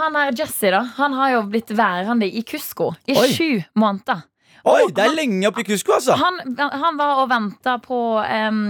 [0.02, 3.28] Han her Jesse da, han har jo blitt værende i Cusco i Oi.
[3.32, 3.50] sju
[3.80, 4.26] måneder.
[4.64, 6.14] Oi, det er lenge oppe i Kusko, altså!
[6.16, 8.60] Han, han var og venta på um,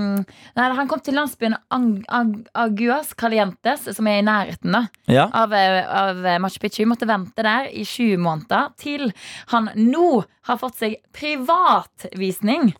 [0.58, 5.28] nei, Han kom til landsbyen Ang, Ang, Aguas Calientes, som er i nærheten da Ja.
[5.30, 6.82] av, eh, av Machu Picchu.
[6.90, 9.12] Måtte vente der i sju måneder til
[9.52, 12.72] han nå har fått seg privatvisning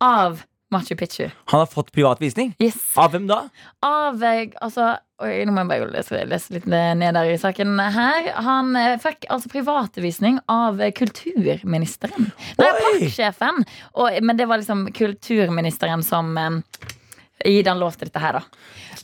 [0.00, 1.26] av Machu Picchu.
[1.52, 2.54] Han har fått privatvisning?
[2.62, 2.78] Yes.
[2.96, 3.42] Av hvem da?
[3.84, 7.78] Av eh, Altså, oi, nå må jeg bare lese, lese litt ned der i saken
[7.94, 8.30] her.
[8.46, 12.32] Han eh, fikk altså privatvisning av kulturministeren.
[12.58, 13.62] Nei, parksjefen.
[14.22, 16.58] Men det var liksom kulturministeren som eh,
[17.44, 18.42] Gi den lov til dette her, da.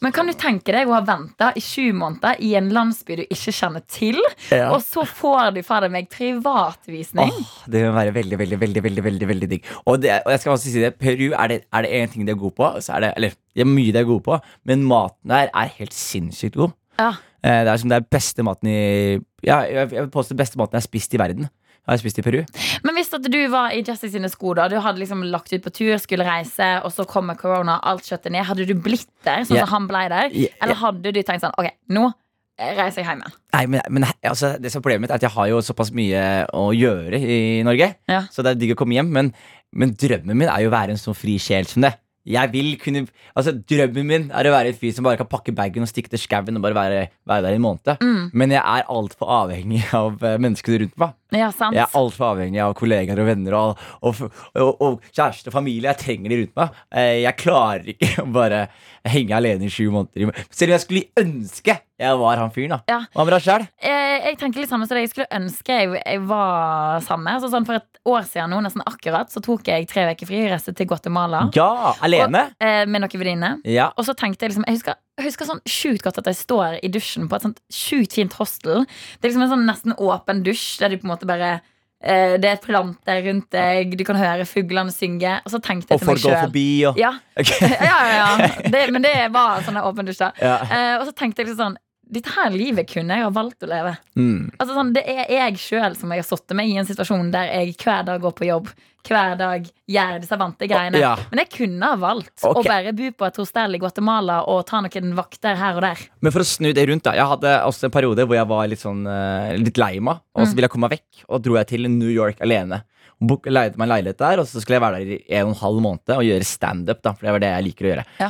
[0.04, 3.22] Men kan du tenke deg å ha venta i sju måneder i en landsby du
[3.24, 4.18] ikke kjenner til,
[4.52, 4.68] Ja.
[4.70, 7.32] og så får du fader meg privatvisning?
[7.32, 9.64] Åh, det vil være veldig, veldig, veldig veldig, veldig, veldig digg.
[9.86, 12.26] Og, det, og jeg skal også si det, Peru er det, er det en ting
[12.28, 14.38] de er gode på, så er det, eller det er mye de er gode på,
[14.68, 16.74] men maten der er helt sinnssykt god.
[16.98, 17.12] Ja.
[17.42, 20.74] Eh, Det er som det er beste maten i Ja, jeg vil påstå beste maten
[20.74, 21.48] jeg har spist i verden.
[21.88, 22.42] Har jeg spist i Peru?
[22.84, 25.64] Men hvis at du var i Jesse sine sko, da du hadde liksom lagt ut
[25.64, 29.46] på tur, skulle reise, og så kommer korona, alt kjøttet ned, hadde du blitt der
[29.48, 29.64] sånn yeah.
[29.64, 30.34] som han ble der?
[30.36, 30.58] Yeah.
[30.60, 32.10] Eller hadde du tenkt sånn Ok, nå
[32.58, 33.36] reiser jeg hjem igjen.
[33.54, 35.92] Nei, men, men altså, det som er problemet mitt er at jeg har jo såpass
[35.94, 36.24] mye
[36.58, 37.92] å gjøre i Norge.
[38.10, 38.24] Ja.
[38.34, 39.32] Så det er digg å komme hjem, men,
[39.72, 41.94] men drømmen min er jo å være en sånn fri sjel som det.
[42.28, 43.06] Jeg vil kunne
[43.38, 46.10] Altså Drømmen min er å være en fyr som bare kan pakke bagen og stikke
[46.12, 48.02] til skauen og bare være, være der i en måned.
[48.02, 48.24] Mm.
[48.34, 51.14] Men jeg er altfor avhengig av eh, menneskene rundt meg.
[51.34, 51.74] Ja, sant?
[51.76, 54.22] Jeg er altfor avhengig av kollegaer og venner og, og,
[54.56, 55.90] og, og kjæreste og familie.
[55.90, 56.78] Jeg trenger de rundt meg.
[56.94, 58.62] Eh, Jeg klarer ikke å bare
[59.08, 60.32] henge alene i sju måneder.
[60.50, 62.76] Selv om jeg skulle ønske jeg var han fyren.
[62.76, 62.98] da Ja.
[63.10, 63.64] Hva med deg sjæl?
[63.82, 65.02] Eh, jeg tenker litt samme som deg.
[65.08, 67.32] Jeg skulle ønske jeg, jeg var samme.
[67.34, 70.44] Altså, sånn for et år siden nå, nesten akkurat, så tok jeg tre uker fri
[70.44, 71.48] og reiste til Guatemala.
[71.58, 72.44] Ja, alene?
[72.54, 73.58] Og, eh, med noen venninner.
[73.66, 73.90] Ja.
[73.98, 76.78] Og så tenkte jeg liksom Jeg husker, jeg husker sånn sjukt godt at jeg står
[76.84, 78.86] i dusjen på et sånt sjukt fint hostel.
[79.18, 82.36] Det er liksom en sånn nesten åpen dusj der du på en måte bare eh,
[82.38, 85.40] Det er et planter rundt deg, du kan høre fuglene synge.
[85.42, 87.12] Og så tenkte jeg Og til meg folk går forbi og ja.
[87.34, 87.72] Okay.
[87.90, 88.48] ja, ja, ja.
[88.74, 90.32] Det, men det var sånn en åpen dusj, da.
[90.38, 90.56] Ja.
[90.68, 91.78] Eh, og så tenkte jeg liksom sånn
[92.10, 93.96] Dette her livet kunne jeg ha valgt å leve.
[94.16, 94.50] Mm.
[94.56, 97.50] Altså sånn, Det er jeg sjøl som jeg har satt meg i en situasjon der
[97.52, 98.70] jeg hver dag går på jobb.
[99.08, 100.98] Hver dag gjør disse vante greiene.
[101.00, 101.12] Ja.
[101.30, 102.60] Men jeg kunne ha valgt okay.
[102.60, 106.02] å bare bo på et hostell i Guatemala og ta noen vakter her og der.
[106.20, 107.14] Men for å snu det rundt, da.
[107.16, 110.20] Jeg hadde også en periode hvor jeg var litt sånn eh, Litt lei meg.
[110.34, 110.56] Og så Mm.
[110.56, 112.82] ville jeg komme meg vekk, og dro jeg til New York alene.
[113.20, 115.62] Leide meg en leilighet der, og så skulle jeg være der i en og en
[115.62, 117.00] halv måned og gjøre standup.
[117.02, 118.04] For det var det jeg liker å gjøre.
[118.20, 118.28] Ja.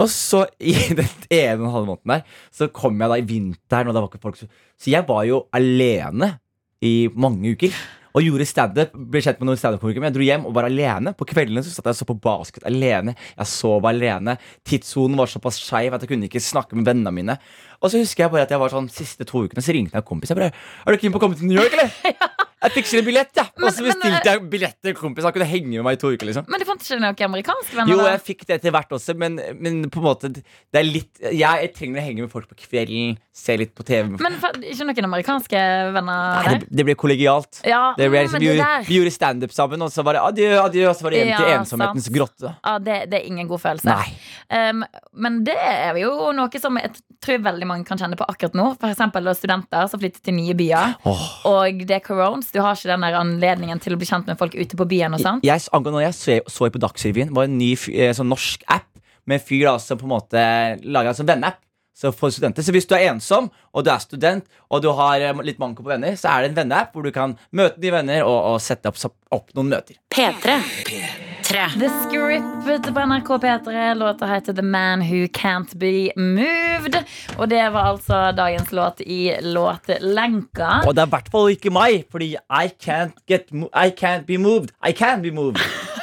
[0.00, 3.26] Og så i den ene og en halv måneden der, så kom jeg da i
[3.28, 4.48] vinteren, og det var ikke folk så
[4.80, 6.34] Så jeg var jo alene
[6.84, 7.76] i mange uker.
[8.14, 8.92] Og gjorde standup.
[8.94, 10.02] Ble kjent med noen standup-komikere.
[10.04, 11.10] Men jeg dro hjem og var alene.
[11.18, 13.16] På kveldene så satt jeg og så på basket alene.
[13.32, 14.36] Jeg sov alene.
[14.62, 17.38] Tidssonen var såpass skeiv at jeg kunne ikke snakke med vennene mine.
[17.82, 20.04] Og så husker jeg bare at jeg var sånn siste to ukene så ringte jeg
[20.04, 20.30] en kompis.
[20.30, 21.90] Jeg bare, er du keen på å komme til New York, eller?
[22.64, 23.50] Jeg fikser en billett, jeg.
[23.60, 25.26] Og så bestilte jeg billett til en kompis.
[25.26, 26.28] Han kunne henge med meg i to uker.
[26.30, 27.92] liksom Men du fant ikke noen amerikanske venner?
[27.92, 31.20] Jo, jeg fikk det etter hvert også, men, men på en måte Det er litt
[31.20, 34.14] Jeg, jeg trenger å henge med folk på kvelden, se litt på TV.
[34.22, 35.62] Men ikke noen amerikanske
[35.94, 37.60] venner Nei, det, det ble kollegialt.
[37.68, 40.16] Ja, Det ble, liksom, men vi, det gjorde, vi gjorde standup sammen, og så var
[40.16, 42.16] det adjø, adjø, og så var det hjem til Ja, ensomhetens sant.
[42.16, 42.54] grotte.
[42.64, 43.98] Ja, det, det er ingen god følelse.
[44.48, 44.84] Um,
[45.26, 46.94] men det er jo noe som jeg
[47.24, 48.70] tror veldig mange kan kjenne på akkurat nå.
[48.80, 50.96] For eksempel studenter som flytter til nye byer.
[51.08, 51.24] oh.
[51.50, 52.53] Og det er corones.
[52.54, 55.16] Du har ikke den der anledningen til å bli kjent med folk ute på byen.
[55.16, 58.62] og sånt Jeg, angående jeg så, så på Dagsrevyen, var en ny eh, sånn norsk
[58.70, 58.86] app
[59.26, 60.40] med en fyr da, som på en måte
[60.84, 61.58] laga en sånn venneapp.
[61.94, 65.22] Så for studenter Så hvis du er ensom, og du er student, og du har
[65.22, 67.94] eh, litt manko på venner, så er det en venneapp hvor du kan møte nye
[67.94, 68.98] venner og, og sette opp,
[69.30, 70.00] opp noen møter.
[70.10, 70.58] P3.
[71.54, 73.94] The Script på NRK P3.
[73.94, 76.96] Låta heter The Man Who Can't Be Moved.
[77.38, 80.80] Og det var altså dagens låt i låtlenka.
[80.88, 84.26] Og det er i hvert fall ikke meg, fordi I can't, get, mo- I can't
[84.26, 84.72] be moved.
[84.82, 85.60] I can be moved.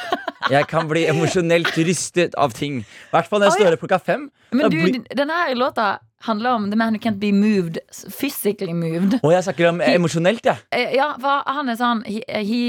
[0.50, 2.80] Jeg kan bli emosjonelt rystet av ting.
[2.82, 4.30] I hvert fall når jeg står opp klokka fem.
[4.52, 7.78] Men du, denne her låta handler om The Man Who Can't Be Moved.
[8.10, 9.18] Physically moved.
[9.22, 10.60] Og jeg snakker om emosjonelt, jeg.
[10.72, 10.90] Ja.
[11.02, 12.60] Ja, for han er sånn he, he,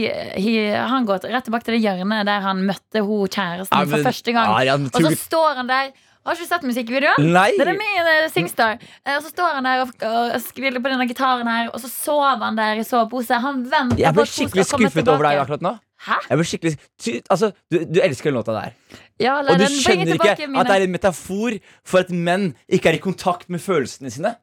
[0.42, 3.94] he, Han går rett tilbake til det hjørnet der han møtte hun kjæresten Ja, men-
[3.94, 4.56] for første gang.
[4.66, 5.94] Ja, og så står han der.
[6.24, 7.26] Har ikke du sett musikkvideoen?
[7.36, 7.50] Nei.
[7.60, 8.78] Den er med i eh, Singstar.
[9.06, 11.90] Eh, Og så står han der og, og skriller på denne gitaren her, og så
[11.92, 13.42] sover han der i sovepose.
[13.44, 14.08] Han venter på at hun skal komme tilbake.
[14.08, 15.74] Jeg ble skikkelig skuffet over deg akkurat nå.
[16.04, 16.18] Hæ?
[16.30, 18.72] Jeg ble skikkelig ty, Altså, du, du elsker den låta der.
[19.20, 22.90] Ja, Og du skjønner ikke mine- at det er en metafor for at menn ikke
[22.90, 24.36] er i kontakt med følelsene sine.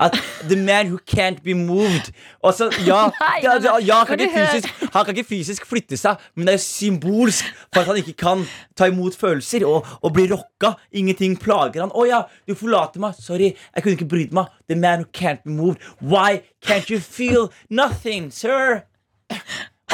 [0.00, 0.14] At
[0.48, 2.12] the man who can't be moved.
[2.42, 6.16] Og så, ja, Nei, ja, ja, han, kan fysisk, han kan ikke fysisk flytte seg,
[6.34, 10.24] men det er symbolsk for at han ikke kan ta imot følelser og, og bli
[10.32, 10.74] rocka.
[10.92, 11.92] Ingenting plager han.
[11.92, 13.14] 'Å ja, du forlater meg.
[13.20, 15.78] Sorry, jeg kunne ikke brydd meg.' The man who can't be moved.
[16.00, 18.82] Why can't you feel nothing, sir?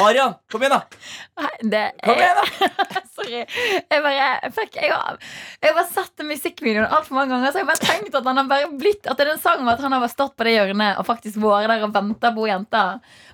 [0.01, 0.97] Arian, kom igjen, da.
[1.37, 3.01] Nei, det Kom igjen, da!
[3.13, 3.41] Sorry.
[3.45, 5.19] Jeg bare fikk, jeg, har-
[5.61, 7.51] jeg bare satt den musikkvideoen altfor mange ganger.
[7.53, 9.69] Så jeg bare tenkt at han har bare blitt At det er en sang om
[9.69, 12.47] at han har bare stått på det hjørnet og faktisk vært der og venta på
[12.49, 12.81] jenta.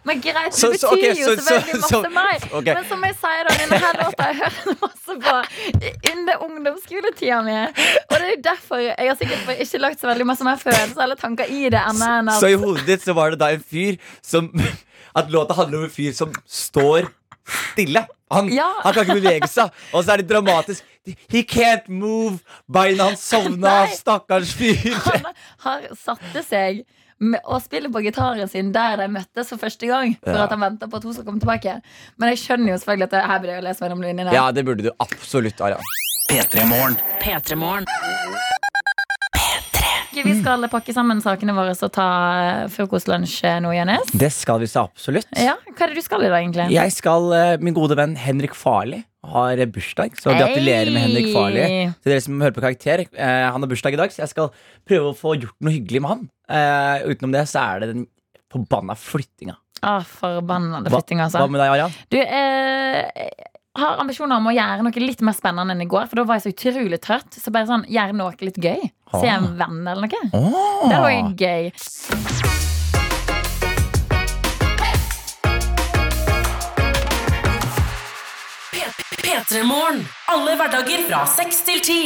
[0.10, 2.43] Men greit, det betyr så, ok, jo selvfølgelig masse mer.
[2.60, 2.68] ok.
[2.74, 5.38] Men som jeg sier, da, denne låta jeg hører masse på
[6.12, 7.57] under ungdomsskoletida mi.
[8.03, 11.07] Og det er jo derfor jeg har sikkert ikke lagt så veldig masse mer følelser
[11.07, 13.53] eller tanker i det enn enn at Så i hodet ditt så var det da
[13.55, 13.95] en fyr
[14.26, 14.51] som
[15.16, 17.10] At låta handler om en fyr som står
[17.49, 18.05] stille.
[18.32, 18.68] Han, Ja.
[18.84, 19.72] han kan ikke bevege seg.
[19.93, 20.84] Og så er det dramatisk.
[21.30, 22.39] He can't move.
[22.72, 23.88] Beina hans sovna.
[23.89, 24.93] Stakkars fyr.
[25.07, 25.26] han
[25.66, 26.84] har satte seg
[27.20, 30.14] og å spille på gitaren sin der de møttes for første gang.
[30.24, 30.43] For Ja.
[30.45, 31.82] at han venta på at hun skal komme tilbake.
[32.18, 34.32] Men jeg skjønner jo selvfølgelig at det, her burde jeg lese mellom linjene.
[34.34, 35.82] Ja, det burde du absolutt, Aria.
[36.30, 36.66] P3
[37.57, 37.86] Morgen.
[40.20, 40.36] P3morgen.
[40.36, 42.08] Vi skal pakke sammen sakene våre og ta
[42.40, 44.12] eh, frokostlunsj eh, nå, Jønnes?
[44.14, 45.30] Det skal vi så absolutt.
[45.38, 46.68] Ja, Hva er det du skal i dag, egentlig?
[46.76, 51.66] Jeg skal, eh, Min gode venn Henrik Farli har bursdag, så gratulerer med Henrik Farli.
[52.00, 53.04] Til dere som hører på Karakter.
[53.20, 54.48] Han har bursdag i dag, så jeg skal
[54.88, 56.24] prøve å få gjort noe hyggelig med han.
[57.04, 58.08] Utenom det så er det den
[58.50, 59.58] forbanna flyttinga.
[59.82, 61.44] Ah, flyttinga flytting, altså.
[61.44, 61.94] hva med deg, Arian?
[62.12, 63.30] Du eh,
[63.80, 66.10] har ambisjoner om å gjøre noe litt mer spennende enn i går.
[66.10, 67.38] For da var jeg så utrolig trøtt.
[67.40, 68.90] Så bare sånn, gjøre noe litt gøy.
[69.12, 69.66] Se en Ah.
[69.66, 70.30] venn eller noe.
[70.34, 70.89] Åh.
[70.89, 71.72] Det var jo gøy.
[79.22, 80.03] P3morgen.
[80.30, 82.01] Alle hverdager fra seks til ti.